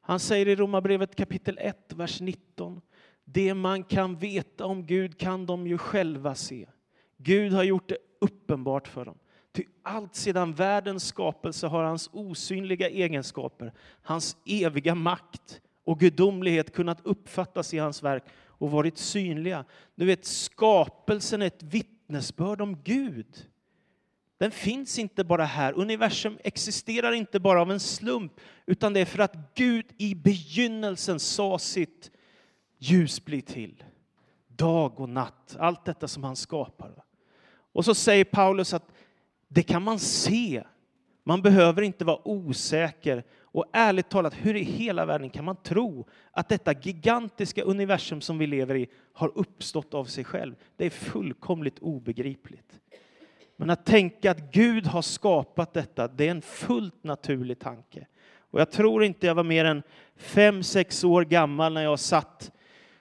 Han 0.00 0.20
säger 0.20 0.48
i 0.48 0.56
Romarbrevet 0.56 1.16
kapitel 1.16 1.58
1, 1.60 1.92
vers 1.92 2.20
19. 2.20 2.80
Det 3.24 3.54
man 3.54 3.84
kan 3.84 4.16
veta 4.16 4.66
om 4.66 4.86
Gud 4.86 5.18
kan 5.18 5.46
de 5.46 5.66
ju 5.66 5.78
själva 5.78 6.34
se. 6.34 6.66
Gud 7.16 7.52
har 7.52 7.62
gjort 7.62 7.88
det 7.88 7.98
uppenbart 8.18 8.88
för 8.88 9.04
dem. 9.04 9.18
Ty 9.52 9.64
allt 9.82 10.14
sedan 10.14 10.52
världens 10.52 11.06
skapelse 11.06 11.66
har 11.66 11.84
hans 11.84 12.10
osynliga 12.12 12.88
egenskaper, 12.88 13.72
hans 14.02 14.36
eviga 14.46 14.94
makt 14.94 15.60
och 15.90 16.00
gudomlighet 16.00 16.72
kunnat 16.72 17.06
uppfattas 17.06 17.74
i 17.74 17.78
hans 17.78 18.02
verk 18.02 18.24
och 18.46 18.70
varit 18.70 18.98
synliga. 18.98 19.64
Du 19.94 20.06
vet, 20.06 20.24
skapelsen 20.24 21.42
är 21.42 21.46
ett 21.46 21.62
vittnesbörd 21.62 22.60
om 22.60 22.82
Gud. 22.82 23.46
Den 24.38 24.50
finns 24.50 24.98
inte 24.98 25.24
bara 25.24 25.44
här. 25.44 25.72
Universum 25.72 26.38
existerar 26.44 27.12
inte 27.12 27.40
bara 27.40 27.60
av 27.60 27.70
en 27.70 27.80
slump, 27.80 28.32
utan 28.66 28.92
det 28.92 29.00
är 29.00 29.04
för 29.04 29.18
att 29.18 29.54
Gud 29.54 29.86
i 29.98 30.14
begynnelsen 30.14 31.20
sa 31.20 31.58
sitt 31.58 32.10
ljus 32.78 33.24
bli 33.24 33.42
till. 33.42 33.84
Dag 34.48 35.00
och 35.00 35.08
natt, 35.08 35.56
allt 35.58 35.84
detta 35.84 36.08
som 36.08 36.24
han 36.24 36.36
skapar. 36.36 37.04
Och 37.72 37.84
så 37.84 37.94
säger 37.94 38.24
Paulus 38.24 38.74
att 38.74 38.92
det 39.48 39.62
kan 39.62 39.82
man 39.82 39.98
se. 39.98 40.62
Man 41.24 41.42
behöver 41.42 41.82
inte 41.82 42.04
vara 42.04 42.28
osäker. 42.28 43.24
Och 43.52 43.64
ärligt 43.72 44.08
talat, 44.08 44.34
hur 44.34 44.56
i 44.56 44.62
hela 44.62 45.04
världen 45.04 45.30
kan 45.30 45.44
man 45.44 45.56
tro 45.56 46.06
att 46.30 46.48
detta 46.48 46.72
gigantiska 46.72 47.62
universum 47.62 48.20
som 48.20 48.38
vi 48.38 48.46
lever 48.46 48.74
i 48.74 48.88
har 49.12 49.38
uppstått 49.38 49.94
av 49.94 50.04
sig 50.04 50.24
själv? 50.24 50.54
Det 50.76 50.86
är 50.86 50.90
fullkomligt 50.90 51.78
obegripligt. 51.78 52.80
Men 53.56 53.70
att 53.70 53.86
tänka 53.86 54.30
att 54.30 54.52
Gud 54.52 54.86
har 54.86 55.02
skapat 55.02 55.72
detta, 55.72 56.08
det 56.08 56.26
är 56.26 56.30
en 56.30 56.42
fullt 56.42 57.04
naturlig 57.04 57.58
tanke. 57.58 58.06
Och 58.50 58.60
jag 58.60 58.70
tror 58.70 59.04
inte 59.04 59.26
jag 59.26 59.34
var 59.34 59.44
mer 59.44 59.64
än 59.64 59.82
fem, 60.16 60.62
sex 60.62 61.04
år 61.04 61.24
gammal 61.24 61.72
när 61.72 61.82
jag 61.82 61.98
satt 61.98 62.52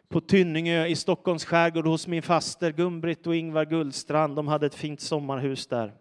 på 0.09 0.21
Tynningö 0.21 0.85
i 0.85 0.95
Stockholms 0.95 1.45
skärgård 1.45 1.87
hos 1.87 2.07
min 2.07 2.21
faster 2.21 2.71
Gun-Britt 2.71 3.27
och 3.27 3.35
Ingvar 3.35 3.65
Gullstrand. 3.65 4.35
De 4.35 4.47
hade 4.47 4.65
ett 4.65 4.75
fint 4.75 5.01
sommarhus 5.01 5.67
där. 5.67 5.93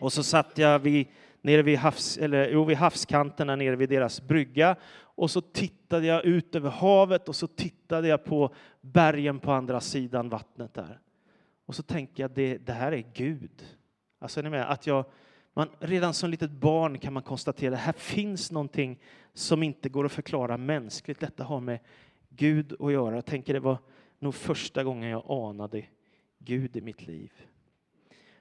Och 0.00 0.12
så 0.12 0.22
satt 0.22 0.58
jag 0.58 0.78
vid, 0.78 1.06
nere 1.44 1.62
vid, 1.62 1.78
havs, 1.78 2.18
eller, 2.18 2.48
jo, 2.48 2.64
vid 2.64 2.76
havskanten 2.76 3.46
nere 3.46 3.76
vid 3.76 3.88
deras 3.88 4.22
brygga 4.22 4.76
och 4.96 5.30
så 5.30 5.40
tittade 5.40 6.06
jag 6.06 6.24
ut 6.24 6.54
över 6.54 6.70
havet 6.70 7.28
och 7.28 7.36
så 7.36 7.46
tittade 7.46 8.08
jag 8.08 8.24
på 8.24 8.54
bergen 8.80 9.38
på 9.40 9.52
andra 9.52 9.80
sidan 9.80 10.28
vattnet 10.28 10.74
där. 10.74 11.00
Och 11.66 11.74
så 11.74 11.82
tänkte 11.82 12.22
jag, 12.22 12.30
det, 12.30 12.58
det 12.58 12.72
här 12.72 12.92
är 12.92 13.04
Gud. 13.14 13.76
Alltså, 14.18 14.40
är 14.40 14.44
ni 14.44 14.50
med? 14.50 14.70
Att 14.70 14.86
jag, 14.86 15.04
man, 15.54 15.68
redan 15.78 16.14
som 16.14 16.30
litet 16.30 16.50
barn 16.50 16.98
kan 16.98 17.12
man 17.12 17.22
konstatera 17.22 17.74
att 17.74 17.80
här 17.80 17.92
finns 17.92 18.50
någonting 18.50 19.00
som 19.34 19.62
inte 19.62 19.88
går 19.88 20.04
att 20.04 20.12
förklara 20.12 20.56
mänskligt. 20.56 21.20
Detta 21.20 21.44
har 21.44 21.60
med 21.60 21.78
Gud 22.28 22.76
att 22.80 22.92
göra. 22.92 23.14
Jag 23.14 23.26
tänker 23.26 23.54
det 23.54 23.60
var 23.60 23.78
nog 24.18 24.34
första 24.34 24.84
gången 24.84 25.10
jag 25.10 25.24
anade 25.30 25.84
Gud 26.38 26.76
i 26.76 26.80
mitt 26.80 27.06
liv. 27.06 27.32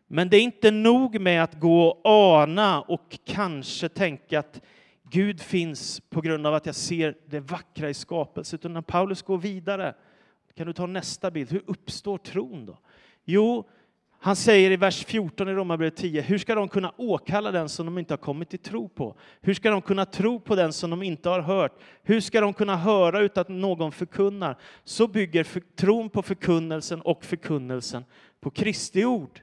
Men 0.08 0.30
det 0.30 0.38
är 0.38 0.42
inte 0.42 0.72
nog 0.72 1.20
med 1.20 1.44
att 1.44 1.60
gå 1.60 1.88
och 1.88 2.02
ana 2.06 2.82
och 2.82 3.20
kanske 3.26 3.90
tänka 3.90 4.40
att 4.40 4.62
Gud 5.10 5.42
finns 5.42 6.00
på 6.00 6.22
grund 6.22 6.48
av 6.48 6.54
att 6.54 6.66
jag 6.66 6.76
ser 6.76 7.18
det 7.28 7.40
vackra 7.40 7.90
i 7.90 7.94
skapelsen. 7.94 8.60
Utan 8.60 8.74
när 8.74 8.82
Paulus 8.82 9.22
går 9.22 9.38
vidare, 9.38 9.96
kan 10.56 10.68
du 10.68 10.74
ta 10.74 10.86
nästa 10.86 11.32
bild, 11.32 11.52
hur 11.52 11.64
uppstår 11.68 12.18
tron 12.18 12.66
då? 12.66 12.78
Jo, 13.26 13.70
han 14.20 14.36
säger 14.36 14.72
i 14.72 14.76
vers 14.76 15.06
14 15.06 15.50
i 15.50 15.54
Romarbrevet 15.54 15.96
10, 15.96 16.22
hur 16.22 16.38
ska 16.38 16.56
de 16.56 16.68
kunna 16.68 16.94
åkalla 16.98 17.52
den 17.52 17.70
som 17.70 17.86
de 17.86 17.98
inte 17.98 18.14
har 18.14 18.18
kommit 18.18 18.50
till 18.50 18.60
tro 18.60 18.90
på? 18.90 19.16
Hur 19.42 19.54
ska 19.54 19.70
de 19.72 19.82
kunna 19.82 20.06
tro 20.06 20.40
på 20.40 20.56
den 20.56 20.74
som 20.74 20.90
de 20.90 21.04
inte 21.04 21.30
har 21.30 21.40
hört? 21.40 21.80
Hur 22.04 22.22
ska 22.22 22.42
de 22.42 22.54
kunna 22.54 22.78
höra 22.78 23.20
utan 23.20 23.42
att 23.42 23.50
någon 23.50 23.92
förkunnar? 23.92 24.58
Så 24.84 25.08
bygger 25.08 25.48
tron 25.76 26.10
på 26.10 26.22
förkunnelsen 26.22 27.02
och 27.02 27.26
förkunnelsen 27.26 28.06
på 28.42 28.50
Kristi 28.50 29.06
ord. 29.06 29.42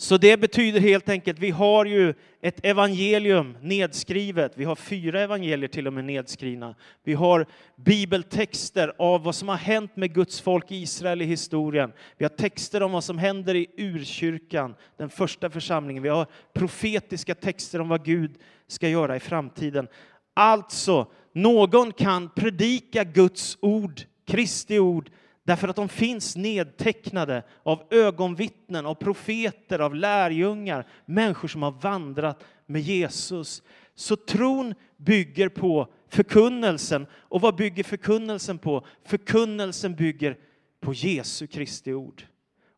Så 0.00 0.16
det 0.16 0.36
betyder 0.36 0.80
helt 0.80 1.08
enkelt, 1.08 1.38
vi 1.38 1.50
har 1.50 1.84
ju 1.84 2.14
ett 2.42 2.64
evangelium 2.64 3.56
nedskrivet. 3.62 4.52
Vi 4.54 4.64
har 4.64 4.76
fyra 4.76 5.20
evangelier 5.20 5.68
till 5.68 5.86
och 5.86 5.92
med 5.92 6.04
nedskrivna. 6.04 6.74
Vi 7.04 7.14
har 7.14 7.46
bibeltexter 7.76 8.92
av 8.98 9.22
vad 9.22 9.34
som 9.34 9.48
har 9.48 9.56
hänt 9.56 9.96
med 9.96 10.14
Guds 10.14 10.40
folk 10.40 10.72
i 10.72 10.76
Israel 10.76 11.22
i 11.22 11.24
historien. 11.24 11.92
Vi 12.18 12.24
har 12.24 12.30
texter 12.30 12.82
om 12.82 12.92
vad 12.92 13.04
som 13.04 13.18
händer 13.18 13.54
i 13.54 13.66
urkyrkan, 13.76 14.74
den 14.96 15.10
första 15.10 15.50
församlingen. 15.50 16.02
Vi 16.02 16.08
har 16.08 16.26
profetiska 16.52 17.34
texter 17.34 17.80
om 17.80 17.88
vad 17.88 18.04
Gud 18.04 18.34
ska 18.66 18.88
göra 18.88 19.16
i 19.16 19.20
framtiden. 19.20 19.88
Alltså, 20.34 21.10
någon 21.32 21.92
kan 21.92 22.30
predika 22.36 23.04
Guds 23.04 23.58
ord, 23.60 24.00
Kristi 24.26 24.78
ord, 24.78 25.10
Därför 25.44 25.68
att 25.68 25.76
de 25.76 25.88
finns 25.88 26.36
nedtecknade 26.36 27.42
av 27.62 27.82
ögonvittnen, 27.90 28.86
av 28.86 28.94
profeter, 28.94 29.78
av 29.78 29.94
lärjungar, 29.94 30.86
människor 31.06 31.48
som 31.48 31.62
har 31.62 31.70
vandrat 31.70 32.44
med 32.66 32.82
Jesus. 32.82 33.62
Så 33.94 34.16
tron 34.16 34.74
bygger 34.96 35.48
på 35.48 35.92
förkunnelsen. 36.08 37.06
Och 37.12 37.40
vad 37.40 37.56
bygger 37.56 37.84
förkunnelsen 37.84 38.58
på? 38.58 38.86
Förkunnelsen 39.04 39.94
bygger 39.94 40.38
på 40.80 40.94
Jesu 40.94 41.46
Kristi 41.46 41.92
ord. 41.92 42.26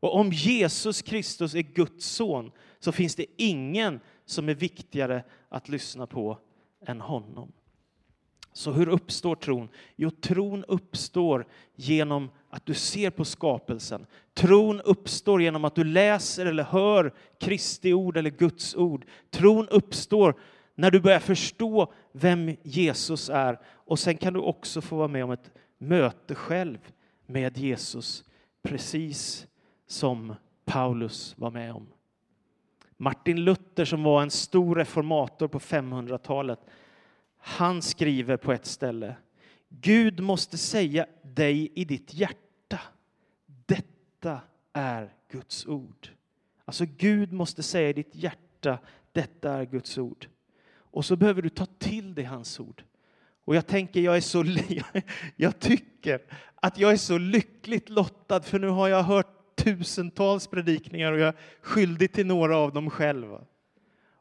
Och 0.00 0.16
om 0.16 0.32
Jesus 0.32 1.02
Kristus 1.02 1.54
är 1.54 1.62
Guds 1.62 2.06
son 2.06 2.50
så 2.78 2.92
finns 2.92 3.14
det 3.14 3.26
ingen 3.36 4.00
som 4.24 4.48
är 4.48 4.54
viktigare 4.54 5.24
att 5.48 5.68
lyssna 5.68 6.06
på 6.06 6.38
än 6.86 7.00
honom. 7.00 7.52
Så 8.52 8.72
hur 8.72 8.88
uppstår 8.88 9.34
tron? 9.34 9.68
Jo, 9.96 10.10
tron 10.10 10.64
uppstår 10.64 11.46
genom 11.74 12.30
att 12.52 12.66
du 12.66 12.74
ser 12.74 13.10
på 13.10 13.24
skapelsen. 13.24 14.06
Tron 14.34 14.80
uppstår 14.80 15.42
genom 15.42 15.64
att 15.64 15.74
du 15.74 15.84
läser 15.84 16.46
eller 16.46 16.62
hör 16.62 17.12
Kristi 17.40 17.92
ord 17.92 18.16
eller 18.16 18.30
Guds 18.30 18.74
ord. 18.74 19.04
Tron 19.30 19.68
uppstår 19.68 20.34
när 20.74 20.90
du 20.90 21.00
börjar 21.00 21.20
förstå 21.20 21.92
vem 22.12 22.56
Jesus 22.62 23.30
är. 23.30 23.58
Och 23.64 23.98
sen 23.98 24.16
kan 24.16 24.32
du 24.32 24.40
också 24.40 24.80
få 24.80 24.96
vara 24.96 25.08
med 25.08 25.24
om 25.24 25.30
ett 25.30 25.50
möte 25.78 26.34
själv 26.34 26.78
med 27.26 27.58
Jesus, 27.58 28.24
precis 28.62 29.46
som 29.86 30.34
Paulus 30.64 31.34
var 31.38 31.50
med 31.50 31.72
om. 31.72 31.86
Martin 32.96 33.44
Luther 33.44 33.84
som 33.84 34.02
var 34.02 34.22
en 34.22 34.30
stor 34.30 34.76
reformator 34.76 35.48
på 35.48 35.58
500-talet, 35.58 36.60
han 37.38 37.82
skriver 37.82 38.36
på 38.36 38.52
ett 38.52 38.66
ställe 38.66 39.16
Gud 39.80 40.20
måste 40.20 40.58
säga 40.58 41.06
dig 41.34 41.72
i 41.74 41.84
ditt 41.84 42.14
hjärta. 42.14 42.80
Detta 43.66 44.40
är 44.72 45.14
Guds 45.30 45.66
ord. 45.66 46.08
Alltså 46.64 46.84
Gud 46.96 47.32
måste 47.32 47.62
säga 47.62 47.88
i 47.88 47.92
ditt 47.92 48.14
hjärta, 48.14 48.78
detta 49.12 49.52
är 49.52 49.64
Guds 49.64 49.98
ord. 49.98 50.26
Och 50.74 51.04
så 51.04 51.16
behöver 51.16 51.42
du 51.42 51.48
ta 51.48 51.66
till 51.66 52.14
dig 52.14 52.24
hans 52.24 52.60
ord. 52.60 52.84
Och 53.44 53.56
jag 53.56 53.66
tänker, 53.66 54.00
jag 54.00 54.16
är 54.16 54.20
så, 54.20 54.44
jag 55.36 55.58
tycker 55.58 56.22
att 56.54 56.78
jag 56.78 56.92
är 56.92 56.96
så 56.96 57.18
lyckligt 57.18 57.88
lottad 57.88 58.42
för 58.42 58.58
nu 58.58 58.68
har 58.68 58.88
jag 58.88 59.02
hört 59.02 59.56
tusentals 59.56 60.46
predikningar 60.46 61.12
och 61.12 61.18
jag 61.18 61.28
är 61.28 61.36
skyldig 61.62 62.12
till 62.12 62.26
några 62.26 62.56
av 62.56 62.72
dem 62.72 62.90
själv. 62.90 63.38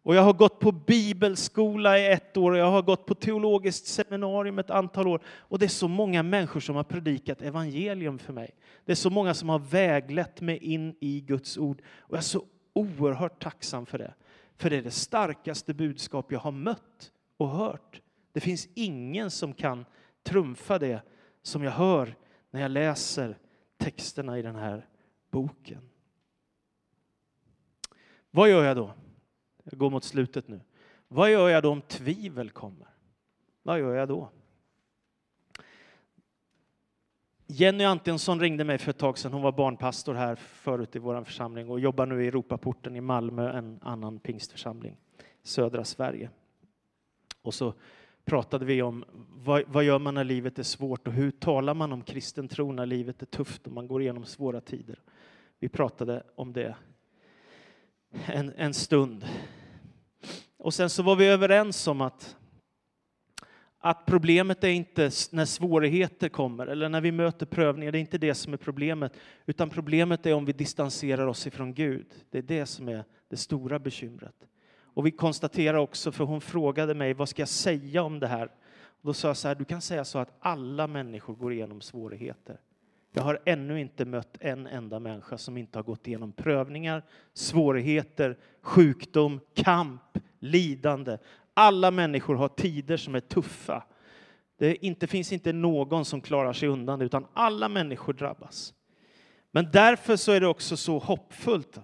Och 0.03 0.15
jag 0.15 0.21
har 0.21 0.33
gått 0.33 0.59
på 0.59 0.71
bibelskola 0.71 1.99
i 1.99 2.11
ett 2.11 2.37
år 2.37 2.51
och 2.51 2.57
jag 2.57 2.71
har 2.71 2.81
gått 2.81 3.05
på 3.05 3.15
teologiskt 3.15 3.87
seminarium 3.87 4.59
ett 4.59 4.69
antal 4.69 5.07
år. 5.07 5.21
Och 5.27 5.59
det 5.59 5.65
är 5.65 5.69
så 5.69 5.87
många 5.87 6.23
människor 6.23 6.59
som 6.59 6.75
har 6.75 6.83
predikat 6.83 7.41
evangelium 7.41 8.19
för 8.19 8.33
mig. 8.33 8.55
Det 8.85 8.91
är 8.91 8.95
så 8.95 9.09
många 9.09 9.33
som 9.33 9.49
har 9.49 9.59
väglett 9.59 10.41
mig 10.41 10.57
in 10.57 10.95
i 10.99 11.21
Guds 11.21 11.57
ord. 11.57 11.81
Och 11.99 12.11
jag 12.13 12.17
är 12.17 12.21
så 12.21 12.45
oerhört 12.73 13.43
tacksam 13.43 13.85
för 13.85 13.97
det. 13.97 14.13
För 14.57 14.69
det 14.69 14.77
är 14.77 14.81
det 14.81 14.91
starkaste 14.91 15.73
budskap 15.73 16.31
jag 16.31 16.39
har 16.39 16.51
mött 16.51 17.11
och 17.37 17.49
hört. 17.49 18.01
Det 18.33 18.39
finns 18.39 18.67
ingen 18.73 19.31
som 19.31 19.53
kan 19.53 19.85
trumfa 20.23 20.79
det 20.79 21.01
som 21.41 21.63
jag 21.63 21.71
hör 21.71 22.15
när 22.51 22.61
jag 22.61 22.71
läser 22.71 23.37
texterna 23.77 24.39
i 24.39 24.41
den 24.41 24.55
här 24.55 24.87
boken. 25.31 25.89
Vad 28.31 28.49
gör 28.49 28.63
jag 28.63 28.75
då? 28.77 28.93
Jag 29.63 29.79
går 29.79 29.89
mot 29.89 30.03
slutet 30.03 30.47
nu. 30.47 30.61
Vad 31.07 31.31
gör 31.31 31.49
jag 31.49 31.63
då 31.63 31.69
om 31.69 31.81
tvivel 31.81 32.49
kommer? 32.49 32.87
Vad 33.63 33.79
gör 33.79 33.95
jag 33.95 34.07
då? 34.07 34.29
Jenny 37.47 37.83
Antonsson 37.83 38.39
ringde 38.39 38.63
mig 38.63 38.77
för 38.77 38.89
ett 38.89 38.97
tag 38.97 39.17
sedan. 39.17 39.33
Hon 39.33 39.41
var 39.41 39.51
barnpastor 39.51 40.13
här 40.13 40.35
förut 40.35 40.95
i 40.95 40.99
vår 40.99 41.23
församling 41.23 41.69
och 41.69 41.79
jobbar 41.79 42.05
nu 42.05 42.23
i 42.23 42.27
Europaporten 42.27 42.95
i 42.95 43.01
Malmö, 43.01 43.51
en 43.51 43.79
annan 43.81 44.19
pingstförsamling, 44.19 44.97
södra 45.43 45.83
Sverige. 45.83 46.29
Och 47.41 47.53
så 47.53 47.73
pratade 48.25 48.65
vi 48.65 48.81
om 48.81 49.05
vad, 49.35 49.63
vad 49.67 49.83
gör 49.83 49.99
man 49.99 50.13
när 50.13 50.23
livet 50.23 50.59
är 50.59 50.63
svårt 50.63 51.07
och 51.07 51.13
hur 51.13 51.31
talar 51.31 51.73
man 51.73 51.91
om 51.91 52.01
kristen 52.01 52.47
tro 52.47 52.71
när 52.71 52.85
livet 52.85 53.21
är 53.21 53.25
tufft 53.25 53.67
och 53.67 53.73
man 53.73 53.87
går 53.87 54.01
igenom 54.01 54.25
svåra 54.25 54.61
tider. 54.61 54.99
Vi 55.59 55.69
pratade 55.69 56.23
om 56.35 56.53
det 56.53 56.75
en, 58.25 58.53
en 58.57 58.73
stund. 58.73 59.25
Och 60.57 60.73
sen 60.73 60.89
så 60.89 61.03
var 61.03 61.15
vi 61.15 61.27
överens 61.27 61.87
om 61.87 62.01
att, 62.01 62.37
att 63.79 64.05
problemet 64.05 64.63
är 64.63 64.67
inte 64.67 65.11
när 65.31 65.45
svårigheter 65.45 66.29
kommer 66.29 66.67
eller 66.67 66.89
när 66.89 67.01
vi 67.01 67.11
möter 67.11 67.45
prövningar, 67.45 67.91
det 67.91 67.97
är 67.97 67.99
inte 67.99 68.17
det 68.17 68.35
som 68.35 68.53
är 68.53 68.57
problemet, 68.57 69.13
utan 69.45 69.69
problemet 69.69 70.25
är 70.25 70.33
om 70.33 70.45
vi 70.45 70.53
distanserar 70.53 71.27
oss 71.27 71.47
ifrån 71.47 71.73
Gud. 71.73 72.07
Det 72.29 72.37
är 72.37 72.41
det 72.41 72.65
som 72.65 72.89
är 72.89 73.03
det 73.29 73.37
stora 73.37 73.79
bekymret. 73.79 74.35
Och 74.93 75.05
vi 75.05 75.11
konstaterar 75.11 75.77
också, 75.77 76.11
för 76.11 76.23
hon 76.23 76.41
frågade 76.41 76.93
mig, 76.93 77.13
vad 77.13 77.29
ska 77.29 77.41
jag 77.41 77.49
säga 77.49 78.03
om 78.03 78.19
det 78.19 78.27
här? 78.27 78.45
Och 79.01 79.07
då 79.07 79.13
sa 79.13 79.27
jag 79.27 79.37
så 79.37 79.47
här, 79.47 79.55
du 79.55 79.65
kan 79.65 79.81
säga 79.81 80.05
så 80.05 80.19
att 80.19 80.37
alla 80.39 80.87
människor 80.87 81.35
går 81.35 81.53
igenom 81.53 81.81
svårigheter. 81.81 82.59
Jag 83.13 83.23
har 83.23 83.39
ännu 83.45 83.79
inte 83.79 84.05
mött 84.05 84.37
en 84.39 84.67
enda 84.67 84.99
människa 84.99 85.37
som 85.37 85.57
inte 85.57 85.77
har 85.77 85.83
gått 85.83 86.07
igenom 86.07 86.31
prövningar, 86.31 87.03
svårigheter, 87.33 88.37
sjukdom, 88.61 89.39
kamp, 89.53 90.17
lidande. 90.39 91.17
Alla 91.53 91.91
människor 91.91 92.35
har 92.35 92.47
tider 92.47 92.97
som 92.97 93.15
är 93.15 93.19
tuffa. 93.19 93.83
Det 94.57 94.85
inte, 94.85 95.07
finns 95.07 95.31
inte 95.31 95.53
någon 95.53 96.05
som 96.05 96.21
klarar 96.21 96.53
sig 96.53 96.69
undan, 96.69 97.01
utan 97.01 97.27
alla 97.33 97.69
människor 97.69 98.13
drabbas. 98.13 98.73
Men 99.51 99.71
därför 99.71 100.15
så 100.15 100.31
är 100.31 100.39
det 100.39 100.47
också 100.47 100.77
så 100.77 100.99
hoppfullt 100.99 101.79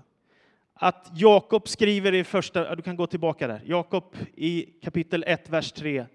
att 0.74 1.12
Jakob 1.16 1.68
skriver 1.68 2.14
i 2.14 2.24
första, 2.24 2.76
du 2.76 2.82
kan 2.82 2.96
gå 2.96 3.08
tillbaka 3.08 3.48
där, 3.48 3.62
Jakob 3.66 4.16
i 4.36 4.62
kapitel 4.62 5.24
1, 5.28 5.50
vers 5.50 5.72
3 5.72 6.06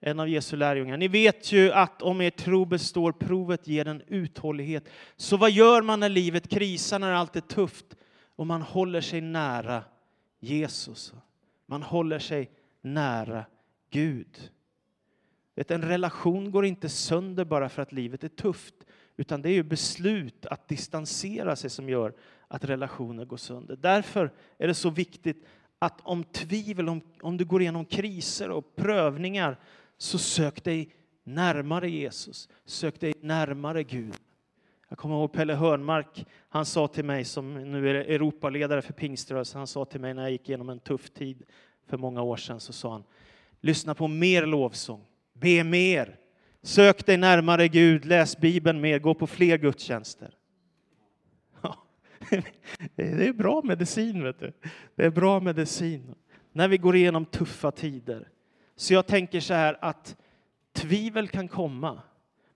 en 0.00 0.20
av 0.20 0.28
Jesu 0.28 0.56
lärjungar. 0.56 0.96
Ni 0.96 1.08
vet 1.08 1.52
ju 1.52 1.72
att 1.72 2.02
om 2.02 2.20
er 2.20 2.30
tro 2.30 2.64
består, 2.64 3.12
provet 3.12 3.66
ger 3.66 3.84
den 3.84 4.02
uthållighet. 4.06 4.88
Så 5.16 5.36
vad 5.36 5.50
gör 5.50 5.82
man 5.82 6.00
när 6.00 6.08
livet 6.08 6.48
krisar, 6.48 6.98
när 6.98 7.12
allt 7.12 7.36
är 7.36 7.40
tufft? 7.40 7.86
Och 8.36 8.46
man 8.46 8.62
håller 8.62 9.00
sig 9.00 9.20
nära 9.20 9.84
Jesus. 10.40 11.12
Man 11.66 11.82
håller 11.82 12.18
sig 12.18 12.50
nära 12.80 13.44
Gud. 13.90 14.50
Vet, 15.54 15.70
en 15.70 15.82
relation 15.82 16.50
går 16.50 16.64
inte 16.64 16.88
sönder 16.88 17.44
bara 17.44 17.68
för 17.68 17.82
att 17.82 17.92
livet 17.92 18.24
är 18.24 18.28
tufft, 18.28 18.74
utan 19.16 19.42
det 19.42 19.48
är 19.48 19.52
ju 19.54 19.62
beslut 19.62 20.46
att 20.46 20.68
distansera 20.68 21.56
sig 21.56 21.70
som 21.70 21.88
gör 21.88 22.12
att 22.48 22.64
relationer 22.64 23.24
går 23.24 23.36
sönder. 23.36 23.76
Därför 23.76 24.32
är 24.58 24.68
det 24.68 24.74
så 24.74 24.90
viktigt 24.90 25.46
att 25.78 26.00
om 26.02 26.24
tvivel, 26.24 26.88
om, 26.88 27.00
om 27.20 27.36
du 27.36 27.44
går 27.44 27.60
igenom 27.60 27.84
kriser 27.84 28.50
och 28.50 28.76
prövningar, 28.76 29.58
så 30.02 30.18
sök 30.18 30.64
dig 30.64 30.88
närmare 31.24 31.90
Jesus, 31.90 32.48
sök 32.64 33.00
dig 33.00 33.14
närmare 33.20 33.84
Gud. 33.84 34.14
Jag 34.88 34.98
kommer 34.98 35.14
ihåg 35.14 35.32
Pelle 35.32 35.54
Hörnmark, 35.54 36.26
han 36.48 36.66
sa 36.66 36.88
till 36.88 37.04
mig, 37.04 37.24
som 37.24 37.54
nu 37.54 37.90
är 37.90 37.94
Europaledare 37.94 38.82
för 38.82 38.92
pingströrelsen, 38.92 39.58
han 39.58 39.66
sa 39.66 39.84
till 39.84 40.00
mig 40.00 40.14
när 40.14 40.22
jag 40.22 40.30
gick 40.30 40.48
igenom 40.48 40.68
en 40.68 40.78
tuff 40.78 41.10
tid 41.10 41.42
för 41.86 41.96
många 41.96 42.22
år 42.22 42.36
sedan, 42.36 42.60
så 42.60 42.72
sa 42.72 42.92
han, 42.92 43.04
lyssna 43.60 43.94
på 43.94 44.08
mer 44.08 44.46
lovsång, 44.46 45.04
be 45.32 45.64
mer, 45.64 46.18
sök 46.62 47.06
dig 47.06 47.16
närmare 47.16 47.68
Gud, 47.68 48.04
läs 48.04 48.38
Bibeln 48.38 48.80
mer, 48.80 48.98
gå 48.98 49.14
på 49.14 49.26
fler 49.26 49.58
gudstjänster. 49.58 50.34
Ja, 51.62 51.76
det 52.94 53.26
är 53.26 53.32
bra 53.32 53.62
medicin, 53.64 54.22
vet 54.22 54.38
du. 54.38 54.52
Det 54.94 55.04
är 55.04 55.10
bra 55.10 55.40
medicin 55.40 56.14
när 56.52 56.68
vi 56.68 56.78
går 56.78 56.96
igenom 56.96 57.24
tuffa 57.24 57.70
tider. 57.70 58.28
Så 58.80 58.94
jag 58.94 59.06
tänker 59.06 59.40
så 59.40 59.54
här 59.54 59.78
att 59.80 60.16
tvivel 60.72 61.28
kan 61.28 61.48
komma, 61.48 62.02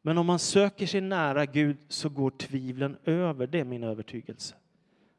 men 0.03 0.19
om 0.19 0.27
man 0.27 0.39
söker 0.39 0.87
sig 0.87 1.01
nära 1.01 1.47
Gud 1.47 1.77
så 1.89 2.09
går 2.09 2.31
tvivlen 2.31 2.97
över. 3.05 3.47
Det 3.47 3.61
är 3.61 3.65
min 3.65 3.85
övertygelse. 3.85 4.55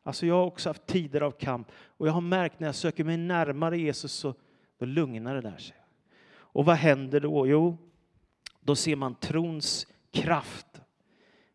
Alltså 0.04 0.26
jag 0.26 0.36
har 0.36 0.46
också 0.46 0.70
haft 0.70 0.86
tider 0.86 1.22
av 1.22 1.32
kamp 1.32 1.72
och 1.76 2.08
jag 2.08 2.14
har 2.14 2.22
märkt 2.22 2.60
när 2.60 2.68
jag 2.68 2.76
söker 2.76 3.04
mig 3.04 3.18
närmare 3.18 3.78
Jesus 3.78 4.12
så 4.12 4.34
då 4.80 4.86
lugnar 4.86 5.36
det 5.36 5.42
där 5.42 5.58
sig. 5.58 5.76
Och 6.34 6.66
vad 6.66 6.76
händer 6.76 7.20
då? 7.20 7.48
Jo, 7.48 7.78
då 8.62 8.76
ser 8.76 8.96
man 8.96 9.16
trons 9.16 9.88
kraft. 10.12 10.82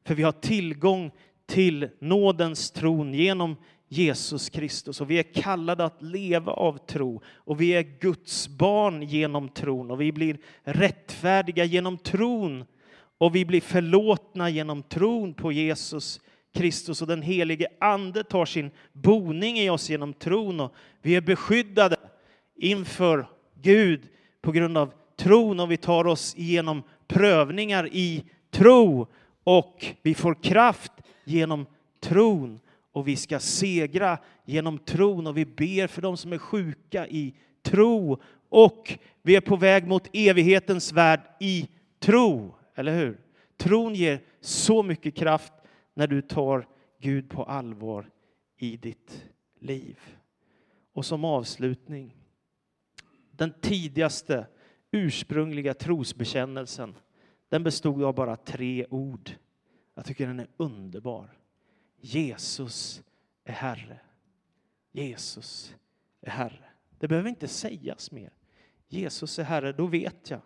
För 0.05 0.15
vi 0.15 0.23
har 0.23 0.33
tillgång 0.33 1.11
till 1.47 1.89
nådens 1.99 2.71
tron 2.71 3.15
genom 3.15 3.57
Jesus 3.93 4.49
Kristus. 4.49 5.01
Och 5.01 5.11
vi 5.11 5.19
är 5.19 5.23
kallade 5.23 5.85
att 5.85 6.03
leva 6.03 6.53
av 6.53 6.79
tro. 6.87 7.23
Och 7.35 7.61
vi 7.61 7.71
är 7.71 7.83
Guds 7.83 8.49
barn 8.49 9.03
genom 9.03 9.49
tron. 9.49 9.91
Och 9.91 10.01
vi 10.01 10.13
blir 10.13 10.39
rättfärdiga 10.63 11.65
genom 11.65 11.99
tron. 11.99 12.65
Och 13.19 13.35
vi 13.35 13.45
blir 13.45 13.61
förlåtna 13.61 14.51
genom 14.51 14.83
tron 14.83 15.35
på 15.35 15.53
Jesus 15.53 16.21
Kristus. 16.55 17.03
Och 17.03 17.09
den 17.09 17.23
helige 17.23 17.67
Ande 17.81 18.25
tar 18.25 18.45
sin 18.45 18.71
boning 18.93 19.59
i 19.59 19.71
oss 19.71 19.91
genom 19.91 20.13
tron. 20.13 20.61
Och 20.61 20.75
vi 21.03 21.17
är 21.17 21.21
beskyddade 21.21 21.97
inför 22.57 23.27
Gud 23.63 24.01
på 24.41 24.53
grund 24.53 24.79
av 24.79 24.93
tron. 25.17 25.61
Och 25.61 25.71
vi 25.71 25.77
tar 25.77 26.07
oss 26.07 26.35
igenom 26.37 26.83
prövningar 27.07 27.89
i 27.93 28.25
tro. 28.51 29.07
Och 29.45 29.87
vi 30.03 30.15
får 30.15 30.35
kraft 30.35 30.93
genom 31.25 31.67
tron 32.01 32.61
och 32.93 33.09
vi 33.09 33.17
ska 33.17 33.41
segra 33.41 34.19
genom 34.45 34.79
tron 34.79 35.27
och 35.27 35.37
vi 35.37 35.45
ber 35.45 35.87
för 35.87 36.03
dem 36.03 36.17
som 36.17 36.33
är 36.33 36.39
sjuka 36.39 37.07
i 37.09 37.35
tro 37.63 38.21
och 38.49 38.99
vi 39.23 39.37
är 39.37 39.41
på 39.41 39.57
väg 39.57 39.87
mot 39.87 40.09
evighetens 40.13 40.93
värld 40.93 41.21
i 41.41 41.69
tro. 41.99 42.55
Eller 42.75 42.97
hur? 42.97 43.21
Tron 43.57 43.95
ger 43.95 44.21
så 44.41 44.83
mycket 44.83 45.15
kraft 45.15 45.53
när 45.95 46.07
du 46.07 46.23
tar 46.23 46.67
Gud 47.01 47.31
på 47.31 47.45
allvar 47.45 48.11
i 48.57 48.77
ditt 48.77 49.25
liv. 49.61 49.99
Och 50.93 51.05
som 51.05 51.25
avslutning, 51.25 52.17
den 53.31 53.53
tidigaste 53.61 54.47
ursprungliga 54.91 55.75
trosbekännelsen, 55.75 56.95
den 57.49 57.63
bestod 57.63 58.03
av 58.03 58.15
bara 58.15 58.37
tre 58.37 58.87
ord. 58.91 59.31
Jag 59.95 60.05
tycker 60.05 60.27
den 60.27 60.41
är 60.41 60.49
underbar. 60.57 61.40
Jesus 62.01 63.03
är 63.45 63.53
Herre. 63.53 63.99
Jesus 64.93 65.75
är 66.21 66.31
Herre. 66.31 66.65
Det 66.99 67.09
behöver 67.09 67.29
inte 67.29 67.49
sägas 67.49 68.11
mer. 68.11 68.31
Jesus 68.89 69.39
är 69.39 69.45
Herre, 69.45 69.73
då 69.73 69.87
vet 69.87 70.31
jag. 70.31 70.41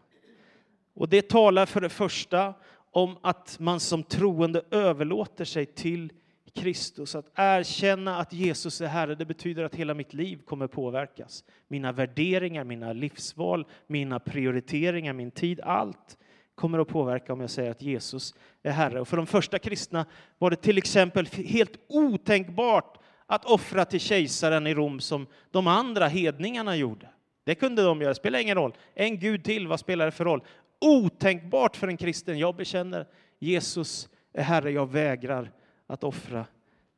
Och 0.94 1.08
det 1.08 1.28
talar 1.28 1.66
för 1.66 1.80
det 1.80 1.88
första 1.88 2.54
om 2.90 3.18
att 3.22 3.56
man 3.60 3.80
som 3.80 4.02
troende 4.02 4.62
överlåter 4.70 5.44
sig 5.44 5.66
till 5.66 6.12
Kristus. 6.54 7.14
Att 7.14 7.30
erkänna 7.34 8.18
att 8.18 8.32
Jesus 8.32 8.80
är 8.80 8.86
Herre, 8.86 9.14
det 9.14 9.24
betyder 9.24 9.64
att 9.64 9.74
hela 9.74 9.94
mitt 9.94 10.14
liv 10.14 10.40
kommer 10.44 10.66
påverkas. 10.66 11.44
Mina 11.68 11.92
värderingar, 11.92 12.64
mina 12.64 12.92
livsval, 12.92 13.66
mina 13.86 14.20
prioriteringar, 14.20 15.12
min 15.12 15.30
tid, 15.30 15.60
allt 15.60 16.18
kommer 16.54 16.78
att 16.78 16.88
påverka 16.88 17.32
om 17.32 17.40
jag 17.40 17.50
säger 17.50 17.70
att 17.70 17.82
Jesus 17.82 18.34
är 18.62 18.70
Herre. 18.70 19.00
Och 19.00 19.08
för 19.08 19.16
de 19.16 19.26
första 19.26 19.58
kristna 19.58 20.06
var 20.38 20.50
det 20.50 20.56
till 20.56 20.78
exempel 20.78 21.26
helt 21.26 21.76
otänkbart 21.88 22.98
att 23.26 23.44
offra 23.44 23.84
till 23.84 24.00
kejsaren 24.00 24.66
i 24.66 24.74
Rom 24.74 25.00
som 25.00 25.26
de 25.50 25.66
andra 25.66 26.06
hedningarna 26.06 26.76
gjorde. 26.76 27.08
Det 27.44 27.54
kunde 27.54 27.82
de 27.82 28.00
göra, 28.00 28.08
det 28.08 28.14
spelar 28.14 28.38
ingen 28.38 28.56
roll. 28.56 28.74
En 28.94 29.18
gud 29.18 29.44
till, 29.44 29.66
vad 29.66 29.80
spelar 29.80 30.04
det 30.04 30.12
för 30.12 30.24
roll? 30.24 30.44
Otänkbart 30.80 31.76
för 31.76 31.88
en 31.88 31.96
kristen. 31.96 32.38
Jag 32.38 32.56
bekänner 32.56 33.06
Jesus 33.38 34.08
är 34.32 34.42
Herre, 34.42 34.70
jag 34.70 34.92
vägrar 34.92 35.52
att 35.86 36.04
offra 36.04 36.46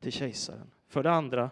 till 0.01 0.11
kejsaren. 0.11 0.71
För 0.89 1.03
det 1.03 1.11
andra, 1.11 1.49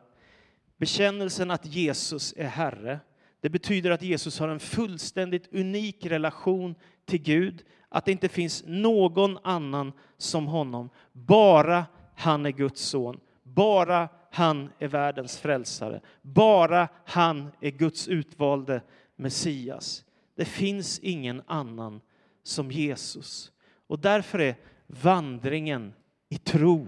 bekännelsen 0.78 1.52
att 1.52 1.66
Jesus 1.66 2.34
är 2.38 2.48
Herre, 2.48 3.00
det 3.46 3.50
betyder 3.50 3.92
att 3.92 4.02
Jesus 4.02 4.40
har 4.40 4.48
en 4.48 4.60
fullständigt 4.60 5.54
unik 5.54 6.06
relation 6.06 6.76
till 7.06 7.22
Gud, 7.22 7.64
att 7.90 8.06
det 8.06 8.12
inte 8.12 8.30
finns 8.30 8.64
någon 8.68 9.38
annan 9.44 9.94
som 10.18 10.48
honom. 10.48 10.90
Bara 11.12 11.86
han 12.16 12.46
är 12.46 12.52
Guds 12.52 12.82
son. 12.82 13.20
Bara 13.44 14.10
han 14.32 14.70
är 14.80 14.88
världens 14.88 15.38
frälsare. 15.38 16.02
Bara 16.22 16.88
han 17.06 17.52
är 17.62 17.72
Guds 17.72 18.08
utvalde 18.08 18.82
Messias. 19.16 20.06
Det 20.36 20.46
finns 20.46 21.00
ingen 21.00 21.42
annan 21.46 22.02
som 22.44 22.72
Jesus. 22.72 23.52
Och 23.88 24.00
därför 24.00 24.40
är 24.40 24.56
vandringen 24.88 25.94
i 26.30 26.38
tro 26.38 26.88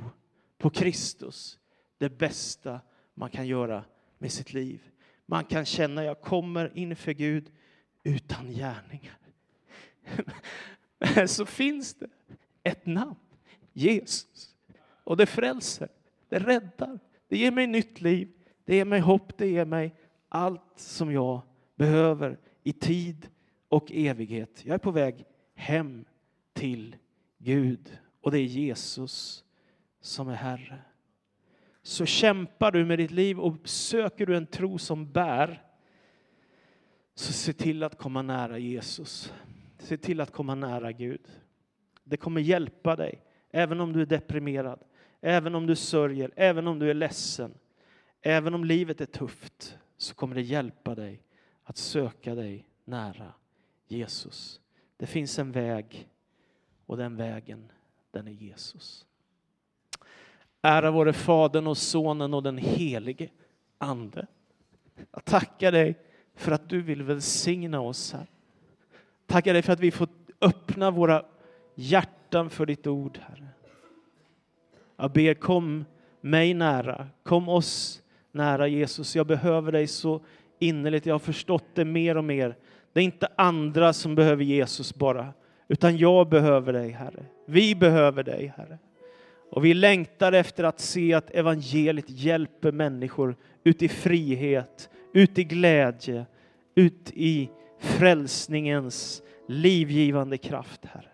på 0.57 0.69
Kristus 0.69 1.59
det 1.97 2.09
bästa 2.09 2.79
man 3.13 3.29
kan 3.29 3.47
göra 3.47 3.83
med 4.17 4.31
sitt 4.31 4.53
liv. 4.53 4.81
Man 5.29 5.45
kan 5.45 5.65
känna 5.65 6.03
jag 6.03 6.21
kommer 6.21 6.71
inför 6.77 7.11
Gud 7.11 7.51
utan 8.03 8.51
gärningar. 8.51 9.17
Men 10.97 11.27
så 11.27 11.45
finns 11.45 11.93
det 11.93 12.09
ett 12.63 12.85
namn, 12.85 13.15
Jesus. 13.73 14.55
Och 15.03 15.17
det 15.17 15.25
frälser, 15.25 15.89
det 16.29 16.39
räddar, 16.39 16.99
det 17.27 17.37
ger 17.37 17.51
mig 17.51 17.67
nytt 17.67 18.01
liv, 18.01 18.29
det 18.65 18.75
ger 18.75 18.85
mig 18.85 18.99
hopp, 18.99 19.37
det 19.37 19.47
ger 19.47 19.65
mig 19.65 19.95
allt 20.29 20.73
som 20.75 21.11
jag 21.11 21.41
behöver 21.75 22.39
i 22.63 22.73
tid 22.73 23.29
och 23.67 23.91
evighet. 23.91 24.65
Jag 24.65 24.73
är 24.73 24.79
på 24.79 24.91
väg 24.91 25.25
hem 25.55 26.05
till 26.53 26.95
Gud 27.37 27.99
och 28.21 28.31
det 28.31 28.39
är 28.39 28.43
Jesus 28.43 29.43
som 30.01 30.29
är 30.29 30.35
Herre. 30.35 30.81
Så 31.88 32.06
kämpar 32.06 32.71
du 32.71 32.86
med 32.86 33.00
ditt 33.00 33.12
liv 33.12 33.39
och 33.39 33.69
söker 33.69 34.26
du 34.26 34.38
en 34.38 34.45
tro 34.45 34.78
som 34.78 35.12
bär 35.12 35.63
så 37.15 37.34
se 37.34 37.54
till 37.54 37.84
att 37.84 37.97
komma 37.97 38.21
nära 38.21 38.58
Jesus. 38.58 39.34
Se 39.80 39.97
till 39.97 40.21
att 40.21 40.32
komma 40.32 40.56
nära 40.56 40.91
Gud. 40.91 41.28
Det 42.04 42.17
kommer 42.17 42.41
hjälpa 42.41 42.95
dig, 42.95 43.23
även 43.52 43.80
om 43.80 43.93
du 43.93 44.02
är 44.02 44.06
deprimerad, 44.06 44.80
även 45.21 45.56
om 45.56 45.67
du 45.67 45.76
sörjer, 45.76 46.32
även 46.36 46.67
om 46.67 46.80
du 46.80 46.89
är 46.89 46.93
ledsen, 46.93 47.54
även 48.21 48.54
om 48.54 48.63
livet 48.65 49.02
är 49.02 49.06
tufft, 49.06 49.78
så 49.97 50.15
kommer 50.15 50.36
det 50.36 50.41
hjälpa 50.41 50.95
dig 50.95 51.21
att 51.63 51.78
söka 51.78 52.36
dig 52.36 52.69
nära 52.86 53.34
Jesus. 53.86 54.62
Det 54.97 55.08
finns 55.08 55.39
en 55.39 55.52
väg 55.52 56.10
och 56.86 56.97
den 56.97 57.15
vägen, 57.15 57.71
den 58.12 58.28
är 58.28 58.32
Jesus. 58.32 59.06
Ära 60.61 60.91
vare 60.91 61.13
Fadern 61.13 61.67
och 61.67 61.77
Sonen 61.77 62.33
och 62.33 62.43
den 62.43 62.57
helige 62.57 63.29
Ande. 63.77 64.27
Jag 65.11 65.25
tackar 65.25 65.71
dig 65.71 65.95
för 66.35 66.51
att 66.51 66.69
du 66.69 66.81
vill 66.81 67.03
välsigna 67.03 67.81
oss 67.81 68.13
här. 68.13 68.25
Tackar 69.25 69.53
dig 69.53 69.61
för 69.61 69.73
att 69.73 69.79
vi 69.79 69.91
får 69.91 70.07
öppna 70.41 70.91
våra 70.91 71.25
hjärtan 71.75 72.49
för 72.49 72.65
ditt 72.65 72.87
ord, 72.87 73.19
Herre. 73.21 73.47
Jag 74.97 75.12
ber, 75.12 75.33
kom 75.33 75.85
mig 76.21 76.53
nära, 76.53 77.08
kom 77.23 77.49
oss 77.49 78.01
nära 78.31 78.67
Jesus. 78.67 79.15
Jag 79.15 79.27
behöver 79.27 79.71
dig 79.71 79.87
så 79.87 80.21
innerligt. 80.60 81.05
Jag 81.05 81.13
har 81.13 81.19
förstått 81.19 81.65
det 81.73 81.85
mer 81.85 82.17
och 82.17 82.23
mer. 82.23 82.55
Det 82.93 82.99
är 82.99 83.03
inte 83.03 83.27
andra 83.35 83.93
som 83.93 84.15
behöver 84.15 84.43
Jesus 84.43 84.95
bara, 84.95 85.33
utan 85.67 85.97
jag 85.97 86.29
behöver 86.29 86.73
dig, 86.73 86.89
Herre. 86.89 87.25
Vi 87.45 87.75
behöver 87.75 88.23
dig, 88.23 88.53
Herre. 88.58 88.77
Och 89.52 89.65
vi 89.65 89.73
längtar 89.73 90.31
efter 90.31 90.63
att 90.63 90.79
se 90.79 91.13
att 91.13 91.29
evangeliet 91.29 92.10
hjälper 92.10 92.71
människor 92.71 93.35
ut 93.63 93.81
i 93.81 93.87
frihet, 93.87 94.89
ut 95.13 95.39
i 95.39 95.43
glädje, 95.43 96.25
ut 96.75 97.12
i 97.13 97.50
frälsningens 97.79 99.23
livgivande 99.48 100.37
kraft, 100.37 100.85
Herre. 100.85 101.10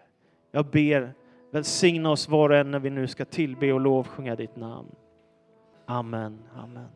Jag 0.52 0.66
ber, 0.66 1.14
välsigna 1.52 2.12
oss 2.12 2.30
var 2.30 2.50
och 2.50 2.56
en 2.56 2.72
när 2.72 2.80
vi 2.80 2.90
nu 2.90 3.08
ska 3.08 3.26
tillbe 3.26 3.74
och 3.74 3.80
lovsjunga 3.80 4.36
ditt 4.36 4.56
namn. 4.56 4.96
Amen. 5.86 6.40
Amen. 6.56 6.88